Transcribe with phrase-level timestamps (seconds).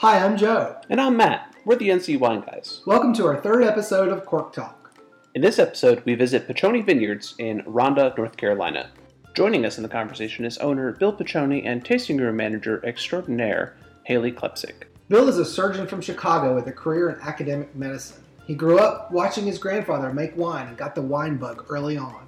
[0.00, 0.76] Hi, I'm Joe.
[0.90, 1.54] And I'm Matt.
[1.64, 2.82] We're the NC Wine Guys.
[2.84, 4.92] Welcome to our third episode of Cork Talk.
[5.34, 8.90] In this episode, we visit Piccione Vineyards in Ronda, North Carolina.
[9.34, 13.74] Joining us in the conversation is owner Bill Piccione and tasting room manager extraordinaire
[14.04, 14.84] Hailey Klepsik.
[15.08, 18.22] Bill is a surgeon from Chicago with a career in academic medicine.
[18.46, 22.26] He grew up watching his grandfather make wine and got the wine bug early on.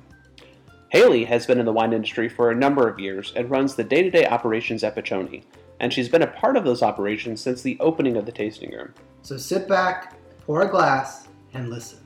[0.88, 3.85] Hailey has been in the wine industry for a number of years and runs the
[3.85, 5.43] day to day operations at Piccione,
[5.80, 8.92] and she's been a part of those operations since the opening of the tasting room.
[9.23, 10.14] So sit back,
[10.45, 11.98] pour a glass, and listen.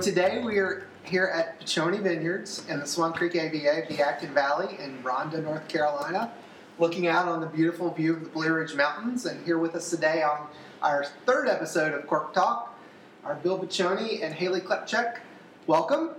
[0.00, 4.76] Today we are here at Piccione Vineyards in the Swan Creek AVA, the Yadkin Valley
[4.80, 6.32] in Ronda, North Carolina,
[6.78, 9.26] looking out on the beautiful view of the Blue Ridge Mountains.
[9.26, 10.48] And here with us today on
[10.80, 12.76] our third episode of Cork Talk
[13.24, 15.18] are Bill Piccione and Hailey Klepchek.
[15.66, 16.10] Welcome.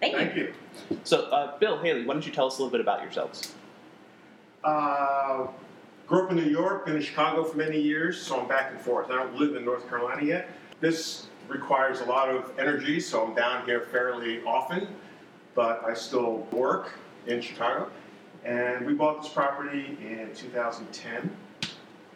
[0.00, 0.18] Thank you.
[0.18, 1.00] Thank you.
[1.04, 3.54] So, uh, Bill, Hailey, why don't you tell us a little bit about yourselves?
[4.62, 5.46] Uh,
[6.06, 8.80] grew up in New York, been in Chicago for many years, so I'm back and
[8.80, 9.10] forth.
[9.10, 10.50] I don't live in North Carolina yet.
[10.80, 14.88] This requires a lot of energy, so I'm down here fairly often,
[15.54, 16.92] but I still work
[17.26, 17.90] in Chicago.
[18.44, 21.34] And we bought this property in 2010,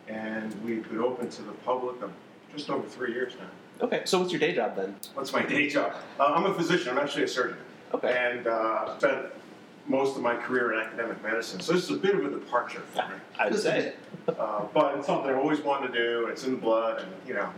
[0.08, 2.12] and we've been open to the public of
[2.54, 3.48] just over three years now.
[3.82, 4.94] Okay, so what's your day job then?
[5.14, 5.94] What's my day job?
[6.18, 6.90] Uh, I'm a physician.
[6.90, 7.58] I'm actually a surgeon.
[7.94, 8.16] Okay.
[8.16, 9.26] And uh, spent
[9.86, 12.82] most of my career in academic medicine, so this is a bit of a departure
[12.92, 13.14] for me.
[13.38, 13.94] I would Just say.
[14.28, 16.22] Uh, but it's something I've always wanted to do.
[16.24, 17.50] And it's in the blood, and you know,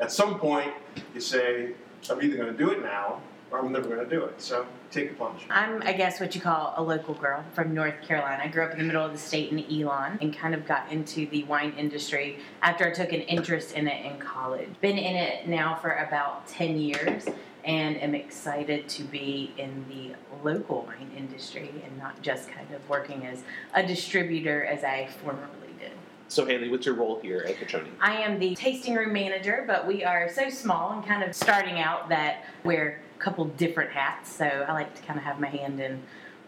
[0.00, 0.72] at some point
[1.14, 1.72] you say,
[2.10, 3.20] I'm either going to do it now
[3.52, 4.40] I'm never going to do it.
[4.40, 5.42] So take the plunge.
[5.50, 8.42] I'm, I guess, what you call a local girl from North Carolina.
[8.44, 10.90] I grew up in the middle of the state in Elon and kind of got
[10.90, 14.68] into the wine industry after I took an interest in it in college.
[14.80, 17.26] Been in it now for about 10 years
[17.64, 22.88] and am excited to be in the local wine industry and not just kind of
[22.88, 23.42] working as
[23.74, 25.92] a distributor as I formerly did.
[26.28, 27.88] So, Hailey, what's your role here at Piccione?
[28.00, 31.80] I am the tasting room manager, but we are so small and kind of starting
[31.80, 34.30] out that wear a couple different hats.
[34.32, 36.02] So I like to kind of have my hand in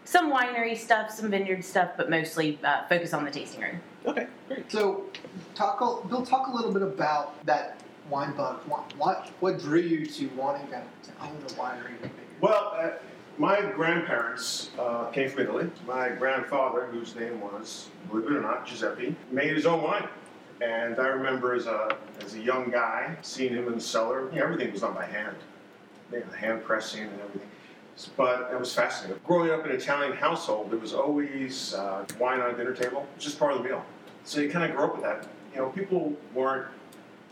[0.05, 3.79] some winery stuff, some vineyard stuff, but mostly uh, focus on the tasting room.
[4.05, 4.69] Okay, great.
[4.69, 5.05] So,
[5.55, 7.79] talk, a- Bill, talk a little bit about that
[8.09, 8.59] wine bug.
[8.67, 12.09] What, what, what drew you to wanting to, to own a winery?
[12.41, 12.89] Well, uh,
[13.37, 15.71] my grandparents uh, came from Italy.
[15.87, 20.07] My grandfather, whose name was, believe it or not, Giuseppe, made his own wine.
[20.61, 24.29] And I remember as a, as a young guy seeing him in the cellar.
[24.31, 25.35] You know, everything was done by hand,
[26.13, 27.49] you know, hand pressing and everything.
[28.17, 29.21] But it was fascinating.
[29.25, 33.07] Growing up in an Italian household, there was always uh, wine on a dinner table,
[33.19, 33.85] just part of the meal.
[34.23, 35.27] So you kind of grew up with that.
[35.53, 36.67] You know, people weren't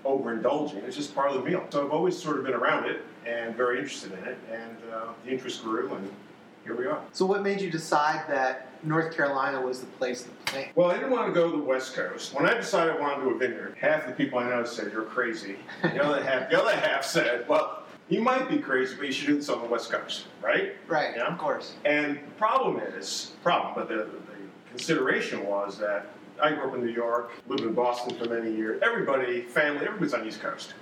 [0.05, 0.83] overindulging.
[0.83, 1.65] It's just part of the meal.
[1.71, 5.07] So I've always sort of been around it and very interested in it, and uh,
[5.23, 6.11] the interest grew, and
[6.63, 7.01] here we are.
[7.11, 10.69] So, what made you decide that North Carolina was the place to plant?
[10.75, 12.33] Well, I didn't want to go to the West Coast.
[12.33, 14.91] When I decided I wanted to do a vineyard, half the people I know said
[14.91, 15.57] you're crazy.
[15.81, 17.80] The other half, the other half said, well,
[18.11, 20.75] you might be crazy, but you should do this on the West Coast, right?
[20.87, 21.27] Right, Yeah.
[21.31, 21.73] of course.
[21.85, 24.37] And the problem is, problem, but the, the
[24.69, 26.07] consideration was that
[26.41, 28.81] I grew up in New York, lived in Boston for many years.
[28.83, 30.73] Everybody, family, everybody's on the East Coast.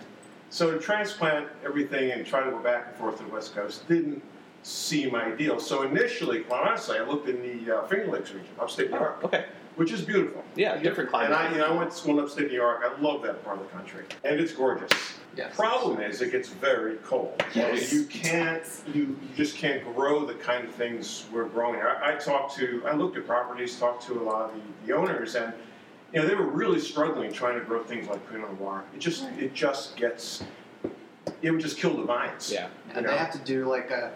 [0.50, 3.88] So to transplant everything and try to go back and forth to the West Coast
[3.88, 4.24] didn't
[4.64, 5.60] seem ideal.
[5.60, 9.24] So initially, quite honestly, I looked in the uh, Finger Lakes region, upstate New York,
[9.24, 9.46] Okay.
[9.76, 10.44] which is beautiful.
[10.56, 11.32] Yeah, different climate.
[11.32, 12.82] And I, you know, I went to school in upstate New York.
[12.84, 14.90] I love that part of the country, and it's gorgeous.
[15.36, 15.56] Yes.
[15.56, 17.42] Problem is, it gets very cold.
[17.54, 17.94] Yes.
[17.94, 18.64] You can't,
[18.94, 21.80] you, you just can't grow the kind of things we're growing.
[21.80, 24.94] I, I talked to, I looked at properties, talked to a lot of the, the
[24.94, 25.54] owners, and
[26.14, 28.84] you know they were really struggling trying to grow things like Pinot Noir.
[28.94, 30.44] It just, it just gets,
[31.42, 32.52] it would just kill the vines.
[32.52, 32.68] Yeah.
[32.94, 34.12] And they have to do like a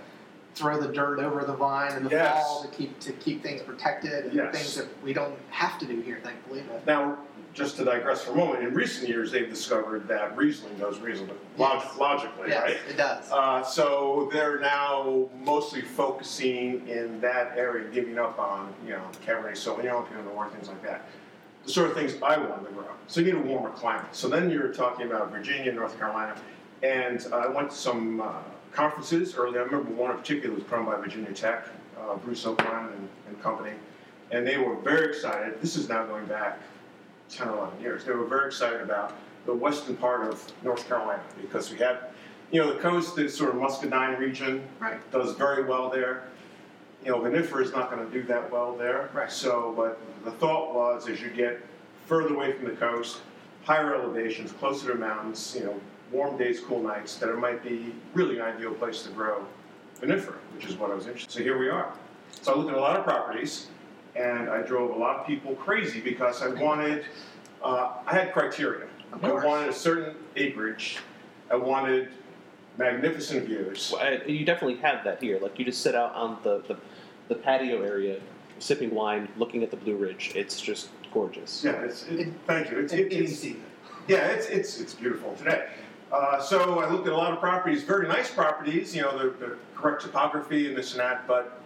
[0.55, 2.43] throw the dirt over the vine in the Yes.
[2.43, 4.55] fall to keep to keep things protected and Yes.
[4.55, 6.63] things that we don't have to do here, thankfully.
[6.67, 7.17] But Now,
[7.53, 11.29] just to digress for a moment, in recent years they've discovered that Riesling does Riesling
[11.57, 11.97] log- Yes.
[11.97, 12.77] logically, yes, right?
[12.89, 13.31] it does.
[13.31, 19.53] Uh, so they're now mostly focusing in that area, giving up on you know Cabernet
[19.57, 21.05] Sauvignon, Pinot Noir, things like that.
[21.65, 22.83] The sort of things I wanted to grow.
[23.07, 24.07] So you need a warmer climate.
[24.11, 26.35] So then you're talking about Virginia, North Carolina,
[26.81, 28.27] and I went to some uh,
[28.73, 29.59] conferences early.
[29.59, 31.67] I remember one in particular was on by Virginia Tech,
[31.99, 33.71] uh, Bruce Oakland and, and company,
[34.31, 35.61] and they were very excited.
[35.61, 36.59] This is now going back
[37.29, 38.03] 10 or 11 years.
[38.05, 39.13] They were very excited about
[39.45, 42.11] the western part of North Carolina because we have,
[42.51, 44.99] you know, the coast, the sort of Muscadine region Right.
[45.11, 46.23] does very well there.
[47.03, 49.09] You know, vinifera is not going to do that well there.
[49.13, 49.31] Right.
[49.31, 51.61] So, but the thought was as you get
[52.05, 53.21] further away from the coast,
[53.65, 55.79] higher elevations, closer to mountains, you know,
[56.13, 59.45] warm days, cool nights, that it might be really an ideal place to grow
[60.01, 61.31] vinifera, which is what I was interested.
[61.31, 61.37] In.
[61.39, 61.91] So here we are.
[62.41, 63.67] So I looked at a lot of properties,
[64.15, 67.05] and I drove a lot of people crazy because I wanted.
[67.63, 68.87] Uh, I had criteria.
[69.11, 70.97] Of I wanted a certain acreage.
[71.49, 72.09] I wanted
[72.77, 73.91] magnificent views.
[73.93, 75.39] Well, I- you definitely have that here.
[75.39, 76.77] Like you just sit out on the, the,
[77.29, 78.19] the patio area,
[78.59, 80.31] sipping wine, looking at the Blue Ridge.
[80.35, 81.63] It's just gorgeous.
[81.63, 82.79] Yeah, it's, it, It- thank you.
[82.79, 83.45] It's, In it, any it's.
[84.07, 85.67] Yeah, it's, it's, it's beautiful today.
[86.13, 89.45] Uh, so I looked at a lot of properties, very nice properties, you know, the,
[89.45, 91.59] the correct topography and this and that, but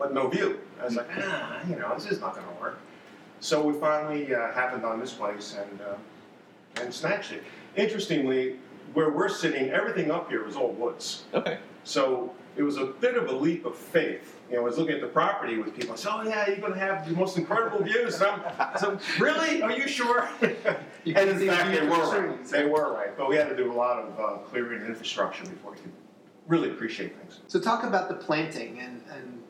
[0.00, 0.58] but no view.
[0.80, 2.80] I was like, ah, you know, this is not going to work.
[3.38, 7.44] So we finally uh, happened on this place and uh, and snatched it.
[7.76, 8.56] Interestingly,
[8.94, 11.22] where we're sitting, everything up here was all woods.
[11.32, 11.58] Okay.
[11.84, 14.33] So it was a bit of a leap of faith.
[14.50, 15.94] You know, I was looking at the property with people.
[15.94, 18.98] I said, "Oh yeah, you're going to have the most incredible views." And I'm, so
[19.18, 20.28] really, are you sure?
[21.04, 22.44] You and in fact, they were right.
[22.46, 25.44] They were right, but we had to do a lot of uh, clearing and infrastructure
[25.44, 25.92] before we could
[26.48, 27.40] really appreciate things.
[27.46, 29.42] So talk about the planting and, and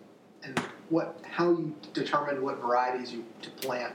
[0.42, 0.58] and
[0.88, 3.94] what how you determine what varieties you to plant.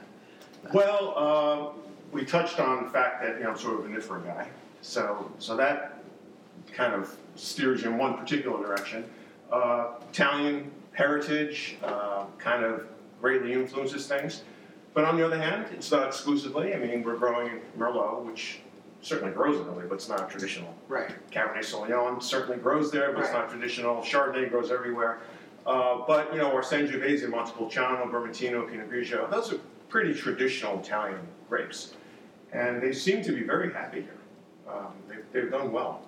[0.74, 1.82] Well, uh,
[2.14, 4.48] we touched on the fact that you know I'm sort of a vinifera guy,
[4.82, 6.02] so so that
[6.72, 9.04] kind of steers you in one particular direction.
[9.52, 12.86] Uh, Italian heritage uh, kind of
[13.22, 14.44] greatly influences things,
[14.94, 16.74] but on the other hand, it's not exclusively.
[16.76, 18.60] I mean, we're growing Merlot, which
[19.02, 20.76] certainly grows in Italy, but it's not traditional.
[20.90, 21.12] Right.
[21.32, 24.02] Cabernet Sauvignon certainly grows there, but it's not traditional.
[24.02, 25.22] Chardonnay grows everywhere.
[25.66, 31.22] Uh, but, you know, our Sangiovese, Montepulciano, Vermentino, Pinot Grigio, those are pretty traditional Italian
[31.48, 31.94] grapes.
[32.52, 34.20] And they seem to be very happy here.
[34.68, 36.02] Um, they've, they've done well.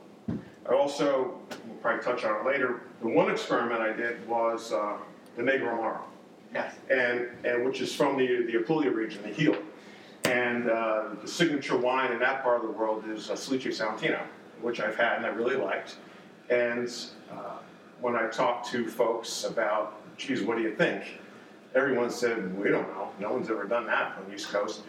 [0.69, 1.39] I also,
[1.81, 4.97] probably touch on it later, the one experiment I did was uh,
[5.35, 6.01] the Negro Amaro
[6.53, 6.75] Yes.
[6.89, 9.55] and, and which is from the, the Apulia region, the Heel.
[10.25, 14.21] And uh, the signature wine in that part of the world is uh, Salice Salentino,
[14.61, 15.95] which I've had and I really liked.
[16.49, 16.93] And
[17.31, 17.57] uh,
[18.01, 21.19] when I talked to folks about, geez, what do you think?
[21.73, 23.09] Everyone said, we don't know.
[23.19, 24.81] No one's ever done that on the East Coast.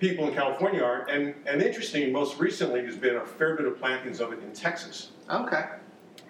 [0.00, 3.78] People in California are, and, and interesting, most recently there's been a fair bit of
[3.78, 5.12] plantings of it in Texas.
[5.30, 5.66] Okay.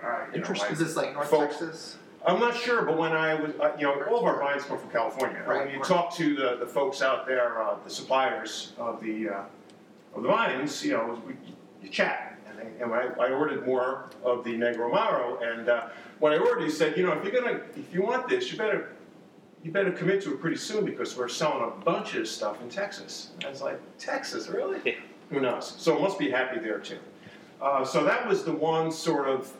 [0.07, 0.67] All right, you know, Interesting.
[0.69, 1.99] like- Is this like North Folks- Texas?
[2.25, 4.79] I'm not sure, but when I was, uh, you know, all of our vines come
[4.79, 5.43] from California.
[5.47, 5.85] Right, when you right.
[5.85, 9.43] talk to the, the folks out there, uh, the suppliers of the uh,
[10.15, 11.35] of the vines, you know, we,
[11.83, 12.39] you chat.
[12.49, 15.89] And, they, and I, I ordered more of the Negro Amaro, and uh,
[16.19, 18.59] when I ordered, he said, you know, if you're gonna, if you want this, you
[18.59, 18.93] better,
[19.63, 22.69] you better commit to it pretty soon because we're selling a bunch of stuff in
[22.69, 23.31] Texas.
[23.37, 24.81] And I was like, Texas, really?
[24.85, 24.95] Yeah.
[25.31, 25.75] Who knows?
[25.79, 26.99] So it must be happy there too.
[27.61, 29.53] Uh, so that was the one sort of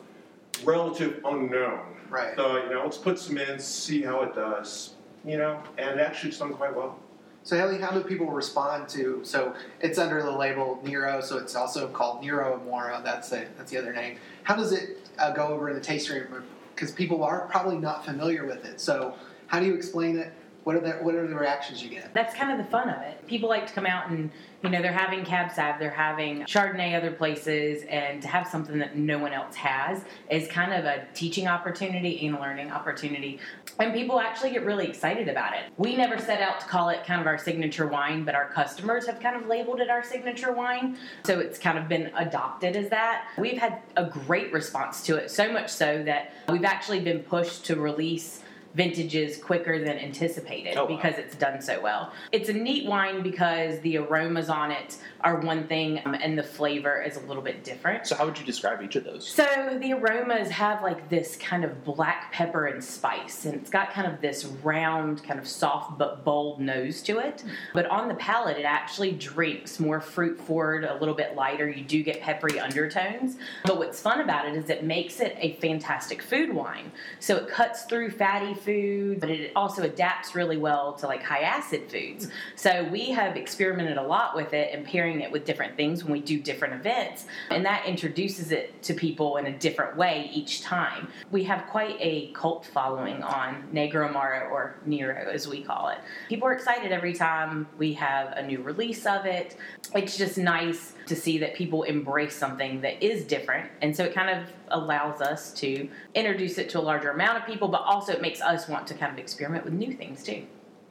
[0.63, 1.81] relative unknown.
[2.09, 2.35] Right.
[2.35, 4.93] So, you know, let's put some in, see how it does,
[5.25, 6.99] you know, and actually it's done quite well.
[7.43, 9.21] So Hailey, how do people respond to?
[9.23, 13.01] So it's under the label Nero, so it's also called Nero Amora.
[13.03, 14.17] That's the that's the other name.
[14.43, 16.43] How does it uh, go over in the tasting room?
[16.75, 18.81] Because people are probably not familiar with it.
[18.81, 19.15] So
[19.47, 20.33] how do you explain it?
[20.67, 22.13] What are the what are the reactions you get?
[22.13, 23.25] That's kind of the fun of it.
[23.25, 24.29] People like to come out and,
[24.61, 28.77] you know, they're having Cab Sav, they're having Chardonnay other places, and to have something
[28.79, 33.39] that no one else has is kind of a teaching opportunity and learning opportunity.
[33.79, 35.71] And people actually get really excited about it.
[35.77, 39.07] We never set out to call it kind of our signature wine, but our customers
[39.07, 40.97] have kind of labeled it our signature wine.
[41.23, 43.29] So it's kind of been adopted as that.
[43.37, 47.63] We've had a great response to it, so much so that we've actually been pushed
[47.67, 48.41] to release
[48.77, 50.95] vintages quicker than anticipated Oh, wow.
[50.95, 52.13] because it's done so well.
[52.31, 56.43] It's a neat wine because the aromas on it are one thing um, and the
[56.43, 58.05] flavor is a little bit different.
[58.05, 59.27] So how would you describe each of those?
[59.27, 63.91] So the aromas have like this kind of black pepper and spice, and it's got
[63.91, 67.43] kind of this round, kind of soft but bold nose to it.
[67.73, 71.67] But on the palate, it actually drinks more fruit forward, a little bit lighter.
[71.67, 73.37] You do get peppery undertones.
[73.65, 76.91] But what's fun about it is it makes it a fantastic food wine.
[77.19, 81.39] So it cuts through fatty foods, but it also adapts really well to like high
[81.39, 82.27] acid foods.
[82.55, 86.11] So we have experimented a lot with it and pairing it with different things when
[86.11, 90.61] we do different events, and that introduces it to people in a different way each
[90.61, 91.07] time.
[91.31, 95.99] We have quite a cult following on Negro Amaro or Nero as we call it.
[96.27, 99.55] People are excited every time we have a new release of it.
[99.95, 104.13] It's just nice to see that people embrace something that is different, and so it
[104.13, 108.13] kind of allows us to introduce it to a larger amount of people, but also
[108.13, 110.45] it makes us want to kind of experiment with new things too.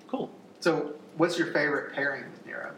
[0.09, 0.31] Cool.
[0.61, 2.73] So what's your favorite pairing with Nero?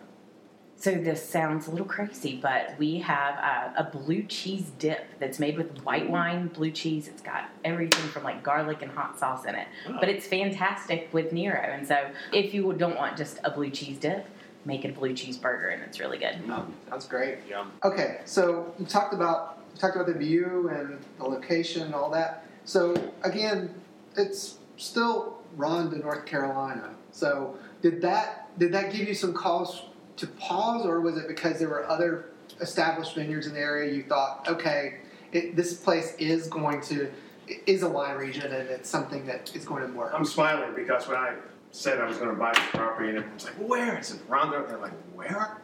[0.76, 5.40] So this sounds a little crazy, but we have a, a blue cheese dip that's
[5.40, 7.08] made with white wine, blue cheese.
[7.08, 9.96] It's got everything from like garlic and hot sauce in it, Wow.
[9.98, 11.60] but it's fantastic with Nero.
[11.60, 14.24] And so if you don't want just a blue cheese dip,
[14.64, 16.36] make it a blue cheeseburger, and it's really good.
[16.88, 17.38] Sounds great.
[17.50, 17.72] Yum.
[17.82, 22.10] Okay, so you talked about you talked about the view and the location and all
[22.10, 22.46] that.
[22.64, 23.74] So again,
[24.16, 26.94] it's still Ronda, North Carolina.
[27.12, 29.82] So did that did that give you some cause
[30.16, 32.26] to pause, or was it because there were other
[32.60, 33.92] established vineyards in the area?
[33.94, 34.98] You thought, okay,
[35.32, 37.10] it, this place is going to
[37.66, 40.12] is a wine region, and it's something that is going to work.
[40.14, 41.34] I'm smiling because when I
[41.70, 44.64] said I was going to buy this property, and everyone's like, "Where?" I said, "Ronda."
[44.68, 45.58] They're like, "Where?"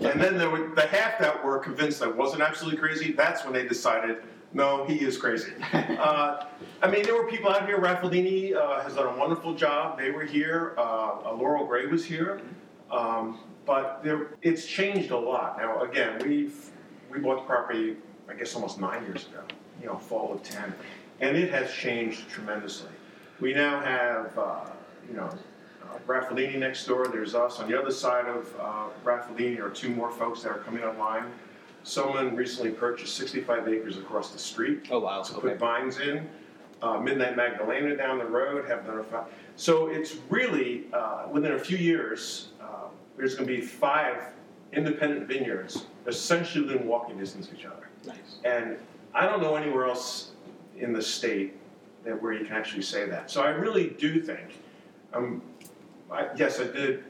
[0.00, 3.12] And then there were the half that were convinced I wasn't absolutely crazy.
[3.12, 4.18] That's when they decided,
[4.52, 5.52] no, he is crazy.
[5.72, 6.44] uh,
[6.82, 7.78] I mean, there were people out here.
[7.78, 9.98] Raffaldini uh, has done a wonderful job.
[9.98, 10.74] They were here.
[10.78, 12.40] Uh, Laurel Gray was here.
[12.90, 15.58] Um, but there, it's changed a lot.
[15.58, 16.70] Now, again, we've
[17.10, 17.96] we bought the property,
[18.28, 19.42] I guess, almost nine years ago.
[19.80, 20.72] You know, fall of ten,
[21.20, 22.90] and it has changed tremendously.
[23.40, 24.60] We now have, uh,
[25.08, 25.30] you know,
[25.82, 27.06] uh, Raffaldini next door.
[27.08, 29.58] There's us on the other side of uh, Raffaldini.
[29.60, 31.24] Are two more folks that are coming online.
[31.84, 35.22] Someone recently purchased 65 acres across the street Oh wow.
[35.22, 35.48] to Okay.
[35.50, 36.28] put vines in.
[36.82, 39.24] Uh, Midnight Magdalena down the road have fi-
[39.56, 44.22] so it's really uh, within a few years uh, there's going to be five
[44.72, 47.88] independent vineyards essentially within walking distance of each other.
[48.06, 48.36] Nice.
[48.44, 48.76] And
[49.14, 50.32] I don't know anywhere else
[50.76, 51.54] in the state
[52.04, 53.28] that where you can actually say that.
[53.30, 54.58] So I really do think,
[55.14, 55.42] um,
[56.10, 57.04] I, yes, I did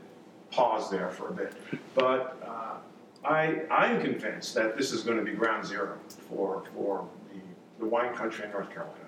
[0.50, 1.52] pause there for a bit,
[1.94, 2.76] but uh,
[3.24, 7.40] I I'm convinced that this is going to be ground zero for for the,
[7.80, 8.98] the wine country in North Carolina,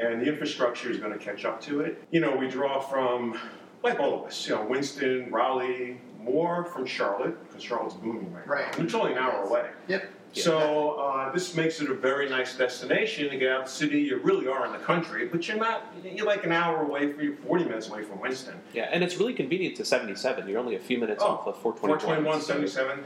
[0.00, 2.02] and the infrastructure is going to catch up to it.
[2.10, 3.38] You know, we draw from
[3.82, 8.46] like all of us, you know, Winston, Raleigh, more from Charlotte because Charlotte's booming right,
[8.48, 8.78] Right.
[8.78, 8.84] now.
[8.84, 9.68] It's only an hour away.
[9.88, 10.10] Yep.
[10.42, 14.00] So uh, this makes it a very nice destination to get out of the city.
[14.00, 15.92] You really are in the country, but you're not.
[16.04, 18.54] You're like an hour away from you're 40 minutes away from Winston.
[18.72, 20.48] Yeah, and it's really convenient to 77.
[20.48, 22.24] You're only a few minutes Oh, off of 421.
[22.24, 23.04] 421, 77.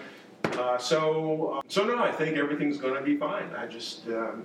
[0.59, 3.51] Uh, so, uh, so no, I think everything's going to be fine.
[3.57, 4.45] I just um,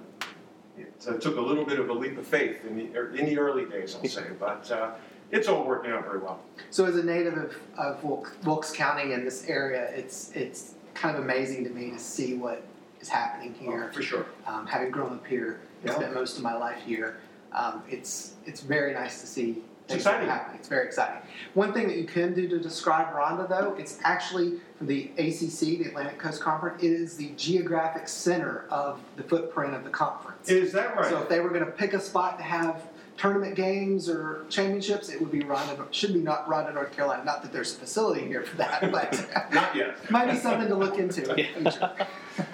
[0.78, 3.26] it uh, took a little bit of a leap of faith in the er, in
[3.26, 4.92] the early days, I'll say, but uh,
[5.32, 6.42] it's all working out very well.
[6.70, 11.16] So, as a native of, of Wilkes, Wilkes County in this area, it's it's kind
[11.18, 12.64] of amazing to me to see what
[13.04, 13.92] is happening here.
[13.94, 14.26] for sure.
[14.48, 15.96] Um, having grown up here, Yeah.
[15.96, 17.18] spent most of my life here,
[17.52, 20.30] um, it's it's very nice to see things exciting.
[20.30, 20.58] happening.
[20.60, 21.22] It's very exciting.
[21.54, 25.60] One thing that you can do to describe Ronda, though, it's actually from the ACC,
[25.80, 26.82] the Atlantic Coast Conference.
[26.82, 30.50] It is the geographic center of the footprint of the conference.
[30.50, 31.10] Is that right?
[31.10, 32.82] So if they were going to pick a spot to have
[33.18, 35.86] tournament games or championships, it would be Ronda.
[35.92, 37.24] Should be not Ronda, North Carolina.
[37.26, 39.10] Not that there's a facility here for that, but
[39.54, 39.98] Not yet.
[40.10, 41.94] might be something to look into in the future.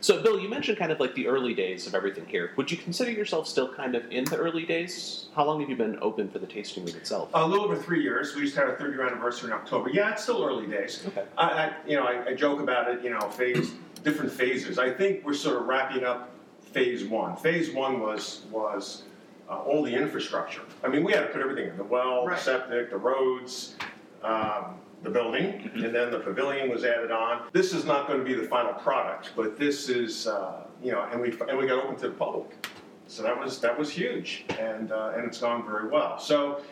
[0.00, 2.52] So, Bill, you mentioned kind of like the early days of everything here.
[2.56, 5.26] Would you consider yourself still kind of in the early days?
[5.34, 7.30] How long have you been open for the tasting room itself?
[7.34, 8.34] A little over three years.
[8.36, 9.90] We just had our third year anniversary in October.
[9.90, 11.02] Yeah, it's still early days.
[11.08, 11.24] Okay.
[11.36, 13.02] I, I you know, I, I joke about it.
[13.02, 13.72] You know, phase
[14.04, 14.78] different phases.
[14.78, 16.30] I think we're sort of wrapping up
[16.72, 17.36] phase one.
[17.36, 19.02] Phase one was was
[19.50, 20.62] uh, all the infrastructure.
[20.84, 22.36] I mean, we had to put everything in: the well, Right.
[22.38, 23.74] the septic, the roads,
[24.22, 27.48] um, the building, and then the pavilion was added on.
[27.52, 31.06] This is not going to be the final product, but this is, uh, you know,
[31.12, 32.66] and we and we got open to the public.
[33.06, 36.18] So that was that was huge, and uh, and it's gone very well.
[36.18, 36.62] So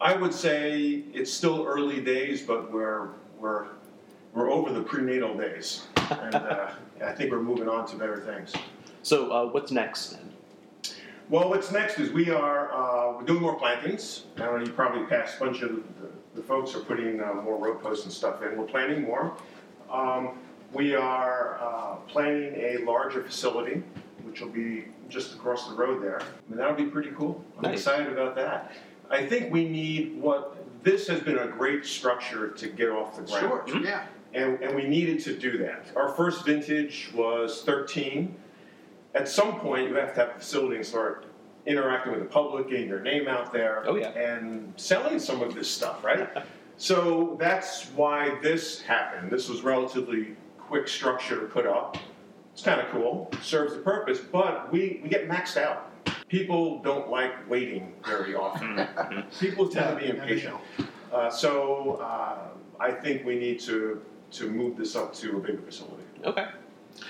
[0.00, 3.66] I would say it's still early days, but we're we're
[4.32, 6.70] we're over the prenatal days, and uh,
[7.04, 8.54] I think we're moving on to better things.
[9.02, 10.32] So, uh, what's next then?
[11.28, 14.24] Well, what's next is we are uh, we're doing more plantings.
[14.36, 15.82] I don't know, you probably passed a bunch of
[16.34, 18.58] the, the folks are putting uh, more road posts and stuff in.
[18.58, 19.34] We're planning more.
[19.90, 20.38] Um,
[20.72, 23.82] we are uh, planning a larger facility,
[24.22, 26.20] which will be just across the road there.
[26.20, 27.44] I mean, that'll be pretty cool.
[27.56, 27.74] I'm Nice.
[27.80, 28.72] excited about that.
[29.10, 33.22] I think we need what this has been a great structure to get off the
[33.22, 33.80] ground Sure.
[33.82, 34.04] Yeah.
[34.32, 35.86] and, and we needed to do that.
[35.96, 38.34] Our first vintage was 13.
[39.16, 41.26] At some point, you have to have a facility and start
[41.70, 44.08] interacting with the public, getting your name out there, Oh, yeah.
[44.10, 46.28] and selling some of this stuff, right?
[46.76, 49.30] so that's why this happened.
[49.30, 51.96] This was relatively quick structure to put up.
[52.52, 55.86] It's kind of cool, serves the purpose, but we, we get maxed out.
[56.28, 58.86] People don't like waiting very often.
[59.40, 60.56] People tend to be impatient.
[61.12, 62.38] Uh, so uh,
[62.78, 64.00] I think we need to
[64.32, 66.04] to move this up to a bigger facility.
[66.24, 66.46] Okay.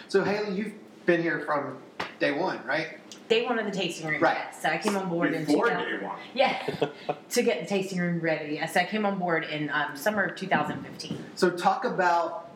[0.09, 0.73] So Hailey, you've
[1.05, 1.77] been here from
[2.19, 2.99] day one, right?
[3.31, 4.21] Day one of the tasting room.
[4.21, 4.37] Right.
[4.37, 4.61] Yes.
[4.61, 6.01] So I came on board Before in 2000.
[6.01, 6.17] day one.
[6.35, 6.89] Yeah.
[7.31, 8.55] to get the tasting room ready.
[8.55, 8.77] Yes.
[8.77, 11.25] I came on board in um, summer of 2015.
[11.37, 12.50] So talk about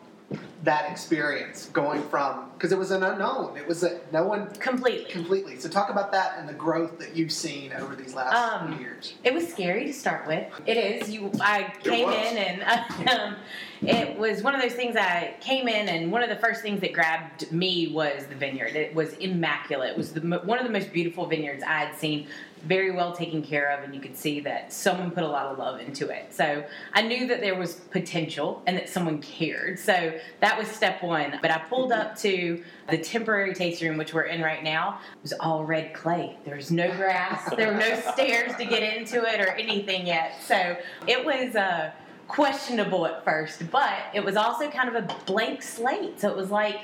[0.63, 3.55] that experience going from because it was an unknown.
[3.55, 5.11] It was a, no one Completely.
[5.11, 5.57] completely.
[5.59, 8.83] So talk about that and the growth that you've seen over these last Um, few
[8.85, 9.13] years.
[9.23, 10.51] It was scary to start with.
[10.65, 11.09] It is.
[11.11, 13.35] You, I came in and um,
[13.83, 14.95] it was one of those things.
[14.95, 18.75] I came in and one of the first things that grabbed me was the vineyard.
[18.75, 19.91] It was immaculate.
[19.91, 22.27] It was the, one of the most beautiful vineyards I had seen.
[22.65, 25.57] Very well taken care of, and you could see that someone put a lot of
[25.57, 26.33] love into it.
[26.33, 29.79] So I knew that there was potential and that someone cared.
[29.79, 31.37] So that was step one.
[31.41, 34.99] But I pulled up to the temporary tasting room, which we're in right now.
[35.15, 36.37] It was all red clay.
[36.45, 37.49] There was no grass.
[37.55, 40.33] There were no stairs to get into it or anything yet.
[40.43, 41.91] So it was uh,
[42.27, 46.19] questionable at first, but it was also kind of a blank slate.
[46.19, 46.81] So it was like,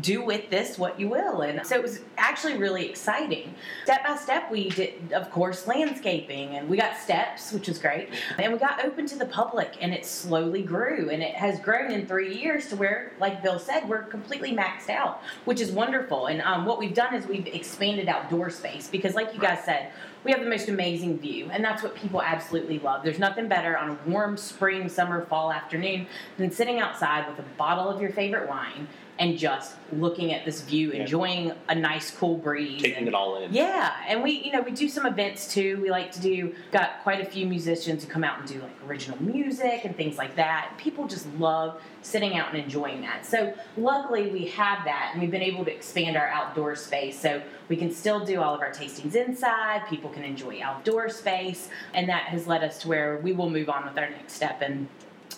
[0.00, 1.42] do with this what you will.
[1.42, 3.54] And so it was actually really exciting.
[3.84, 8.08] Step by step, we did, of course, landscaping and we got steps, which was great.
[8.38, 11.10] And we got open to the public and it slowly grew.
[11.10, 14.88] And it has grown in three years to where, like Bill said, we're completely maxed
[14.88, 16.26] out, which is wonderful.
[16.26, 19.90] And um, what we've done is we've expanded outdoor space because, like you guys said,
[20.24, 23.02] we have the most amazing view, and that's what people absolutely love.
[23.02, 26.06] There's nothing better on a warm spring, summer, fall afternoon
[26.38, 28.86] than sitting outside with a bottle of your favorite wine
[29.18, 31.02] and just looking at this view, Yeah.
[31.02, 32.80] enjoying a nice cool breeze.
[32.82, 33.52] Taking and- it all in.
[33.52, 35.80] yeah, and we, you know, we do some events too.
[35.82, 38.72] We like to do got quite a few musicians who come out and do like
[38.88, 40.72] original music and things like that.
[40.78, 43.24] People just love sitting out and enjoying that.
[43.26, 47.18] So luckily we have that, and we've been able to expand our outdoor space.
[47.20, 49.82] So we can still do all of our tastings inside.
[49.88, 53.68] People can enjoy outdoor space, and that has led us to where we will move
[53.68, 54.88] on with our next step and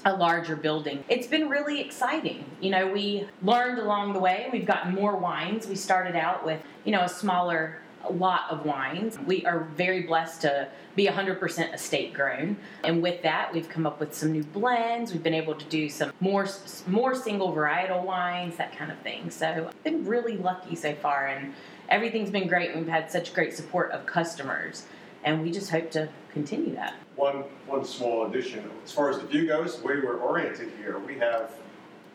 [0.05, 1.03] a larger building.
[1.09, 2.45] It's been really exciting.
[2.61, 4.49] You know, we learned along the way.
[4.53, 5.67] We've gotten more wines.
[5.67, 7.81] We started out with, you know, a smaller
[8.11, 9.19] lot of wines.
[9.19, 12.57] We are very blessed to be 100% estate grown.
[12.85, 15.13] And with that, we've come up with some new blends.
[15.13, 16.47] We've been able to do some more
[16.87, 19.31] more single varietal wines, that kind of thing.
[19.31, 21.55] So, I've been really lucky so far and
[21.89, 22.77] everything's been great.
[22.77, 24.85] We've had such great support of customers.
[25.25, 26.95] And we just hope to continue that.
[27.17, 30.99] One one small addition, as far as the view goes, the way we're oriented here,
[30.99, 31.51] we have,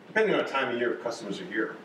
[0.06, 1.76] depending on the time of year customers are here,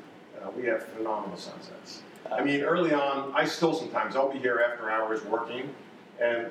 [0.41, 2.03] uh, we have phenomenal sunsets.
[2.31, 5.73] I mean, early on, I still sometimes I'll be here after hours working,
[6.21, 6.47] and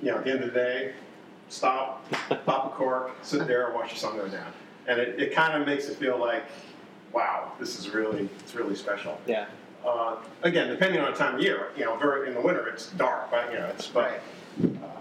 [0.00, 0.92] you know, at the end of the day,
[1.48, 2.08] stop,
[2.46, 4.52] pop a cork, sit there, and watch the sun go down,
[4.86, 6.44] and it, it kind of makes it feel like,
[7.12, 9.18] wow, this is really it's really special.
[9.26, 9.46] Yeah.
[9.84, 12.90] Uh, again, depending on the time of year, you know, very, in the winter it's
[12.90, 14.22] dark, but you know, it's but
[14.62, 15.00] uh,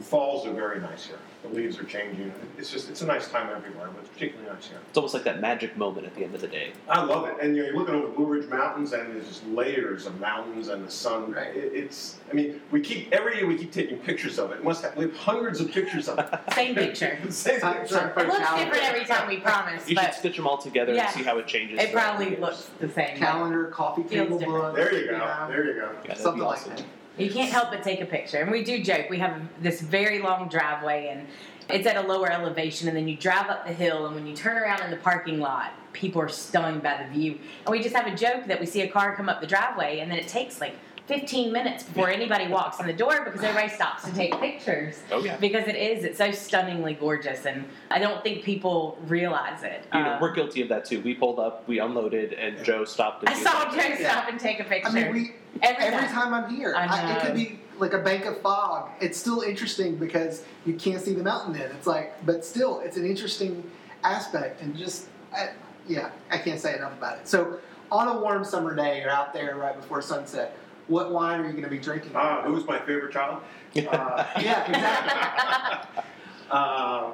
[0.00, 1.18] falls are very nice here.
[1.42, 2.32] The leaves are changing.
[2.58, 4.78] It's just it's a nice time everywhere, but it's particularly nice here.
[4.88, 6.72] It's almost like that magic moment at the end of the day.
[6.88, 7.36] I love it.
[7.40, 10.66] And you know, you're looking over Blue Ridge Mountains, and there's just layers of mountains
[10.66, 11.34] and the sun.
[11.38, 14.64] It, it's I mean, we keep every year we keep taking pictures of it.
[14.64, 16.28] Must have we have hundreds of pictures of it.
[16.54, 17.16] Same picture.
[17.30, 17.94] Same Time- picture.
[17.94, 18.64] time It looks calendar.
[18.74, 21.06] different every time we promise, You should stitch them all together Yeah.
[21.06, 21.78] and see how it changes.
[21.80, 23.16] it throughout the probably looks the same.
[23.16, 24.74] Calendar, coffee table book.
[24.74, 25.18] There you go.
[25.18, 25.92] know, There you go.
[26.04, 26.82] Yeah, something be like that.
[27.18, 28.38] You can't help but take a picture.
[28.38, 29.10] And we do joke.
[29.10, 31.26] We have this very long driveway and
[31.68, 34.34] it's at a lower elevation and then you drive up the hill and when you
[34.34, 37.38] turn around in the parking lot, people are stunned by the view.
[37.66, 39.98] And we just have a joke that we see a car come up the driveway
[39.98, 40.74] and then it takes like
[41.08, 45.02] 15 minutes before anybody walks in the door because everybody stops to take pictures.
[45.10, 45.38] Oh yeah.
[45.38, 49.86] Because it is, it's so stunningly gorgeous, and I don't think people realize it.
[49.94, 51.00] You know, Uh, we're guilty of that too.
[51.00, 53.22] We pulled up, we unloaded, and Joe stopped.
[53.24, 54.10] And I saw was Joe like, Yeah.
[54.10, 54.90] stop and take a picture.
[54.90, 56.30] I mean, we every, every time.
[56.30, 58.90] time I'm here, I I, it could be like a bank of fog.
[59.00, 61.70] It's still interesting because you can't see the mountain then.
[61.70, 63.64] It's like, but still, it's an interesting
[64.04, 65.50] aspect, and just, I,
[65.88, 67.26] yeah, I can't say enough about it.
[67.28, 70.54] So, on a warm summer day, you're out there right before sunset.
[70.88, 72.12] What wine are you going to be drinking?
[72.14, 73.42] Ah, who's my favorite child?
[73.76, 76.02] Uh, yeah, exactly.
[76.50, 77.10] Uh,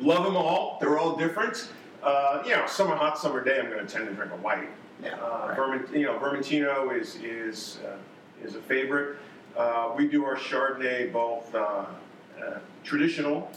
[0.00, 0.76] love them all.
[0.78, 1.70] They're all different.
[2.02, 4.68] Uh, you know, summer hot summer day, I'm going to tend to drink a white.
[5.02, 5.56] Yeah, Uh, right.
[5.58, 7.96] Verment, you know, Vermentino is is uh,
[8.46, 9.16] is a favorite.
[9.56, 11.86] Uh, we do our Chardonnay both uh, uh,
[12.84, 13.50] traditional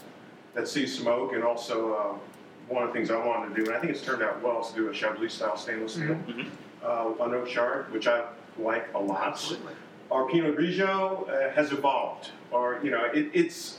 [0.54, 3.76] that sees smoke, and also uh, one of the things I wanted to do, and
[3.76, 6.46] I think it's turned out well, is to do a Chablis style stainless steel Mhm.
[6.82, 8.24] uh, on oak chard, which I
[8.58, 9.72] like a lot Absolutely.
[10.10, 13.78] our Pinot Grigio uh, has evolved, or you know, it, it's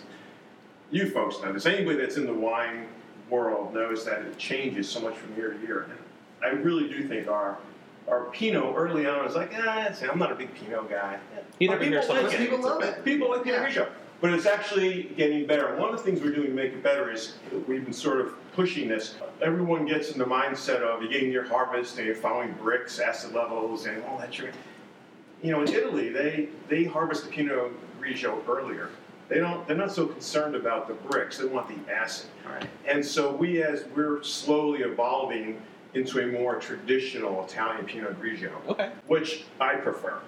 [0.92, 1.66] you folks know this.
[1.66, 2.88] Anybody that's in the wine
[3.30, 5.84] world knows that it changes so much from year to year.
[5.84, 5.94] And
[6.44, 7.58] I really do think our
[8.08, 9.52] our Pinot early on was like,
[9.94, 11.20] see, I'm not a big Pinot guy.
[11.60, 12.50] You But never hear people someone like Most it.
[12.50, 13.06] people love it.
[13.06, 13.84] People like Pinot Yeah.
[13.86, 13.90] Grigio.
[14.22, 15.76] But it's actually getting better.
[15.78, 17.36] One of the things we're doing to make it better is
[17.68, 19.16] we've been sort of pushing this.
[19.42, 23.34] Everyone gets in the mindset of you're getting your harvest and you're following Brix, acid
[23.34, 24.52] levels, and all that sugar.
[25.42, 28.90] You know, in Italy, they, they harvest the Pinot Grigio earlier.
[29.30, 29.66] They don't.
[29.68, 31.38] They're not so concerned about the Brix.
[31.38, 32.28] They want the acid.
[32.50, 32.66] Right.
[32.88, 35.62] And so we, as we're slowly evolving
[35.94, 38.92] into a more traditional Italian Pinot Grigio, Okay.
[39.08, 40.20] which I prefer.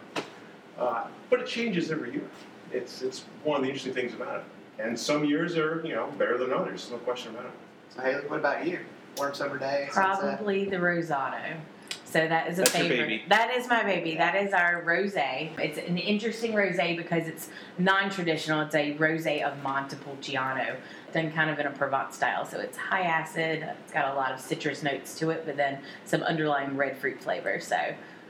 [0.77, 2.27] Uh, but it changes every year.
[2.71, 4.43] It's it's one of the interesting things about it.
[4.84, 7.51] And some years are you know better than others, no question about it.
[7.95, 8.80] So Hailey, what about you?
[9.17, 9.89] Warm summer day.
[9.91, 9.93] sunset?
[9.93, 11.58] Probably the Rosado.
[12.06, 13.08] So that is a That's your favorite.
[13.08, 13.23] baby.
[13.30, 14.15] That is my baby.
[14.15, 15.58] That is our rosé.
[15.58, 18.62] It's an interesting rosé because it's non-traditional.
[18.62, 20.75] It's a rosé of Montepulciano,
[21.13, 22.45] done kind of in a Provence style.
[22.45, 23.65] So it's high acid.
[23.84, 27.21] It's got a lot of citrus notes to it, but then some underlying red fruit
[27.21, 27.62] flavor.
[27.62, 27.77] So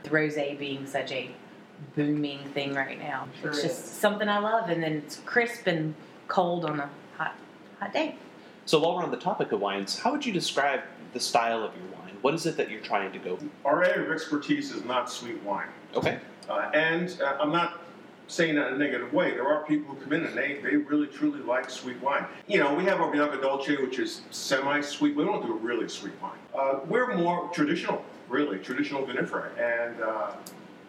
[0.04, 1.32] the rosé being such a
[1.96, 3.26] booming thing right now.
[3.40, 3.64] Sure it's is.
[3.64, 5.96] just something I love, and then it's crisp and
[6.28, 7.34] cold on a hot
[7.80, 8.14] hot day.
[8.64, 10.80] So while we're on the topic of wines, how would you describe
[11.12, 12.14] the style of your wine?
[12.22, 13.36] What is it that you're trying to go?
[13.36, 13.46] For?
[13.64, 15.68] Our area of expertise is not sweet wine.
[15.94, 16.18] Okay.
[16.48, 17.80] Uh, and uh, I'm not
[18.28, 19.32] saying that in a negative way.
[19.32, 22.24] There are people who come in and they, they really truly like sweet wine.
[22.46, 25.16] You know, we have our Bianco Dolce, which is semi-sweet.
[25.16, 26.38] We don't do a really sweet wine.
[26.56, 29.50] Uh, we're more traditional, really, traditional vinifera.
[29.58, 30.32] And uh,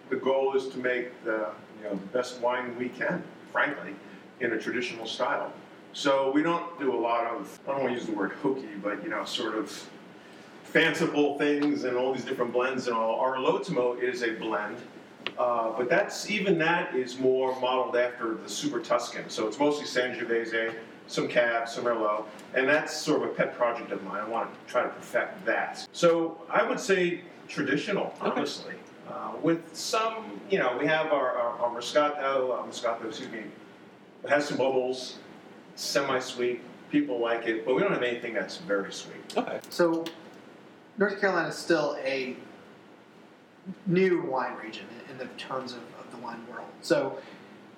[0.10, 3.96] the goal is to make the, you know, the best wine we can, frankly,
[4.40, 5.52] in a traditional style.
[5.94, 8.76] So we don't do a lot of, I don't want to use the word hokey,
[8.82, 9.90] but, you know, sort of
[10.64, 13.20] fanciful things and all these different blends and all.
[13.20, 14.78] Our Lotimo is a blend,
[15.38, 19.30] uh, but that's even that is more modeled after the Super Tuscan.
[19.30, 20.74] So it's mostly Sangiovese,
[21.06, 22.26] some Cab, some Merlot,
[22.56, 24.22] and that's sort of a pet project of mine.
[24.22, 25.88] I want to try to perfect that.
[25.92, 28.32] So I would say traditional, Okay.
[28.32, 28.74] honestly,
[29.08, 33.44] uh, with some, you know, we have our, our, our Moscato, uh, Moscato, excuse me,
[34.24, 35.18] it has some bubbles,
[35.76, 36.62] semi-sweet.
[36.92, 39.36] People like it, but we don't have anything that's very sweet.
[39.36, 39.60] Okay.
[39.70, 40.06] So,
[41.00, 42.36] North Carolina is still a
[43.88, 46.68] new wine region in, in the terms of, of the wine world.
[46.82, 47.18] So,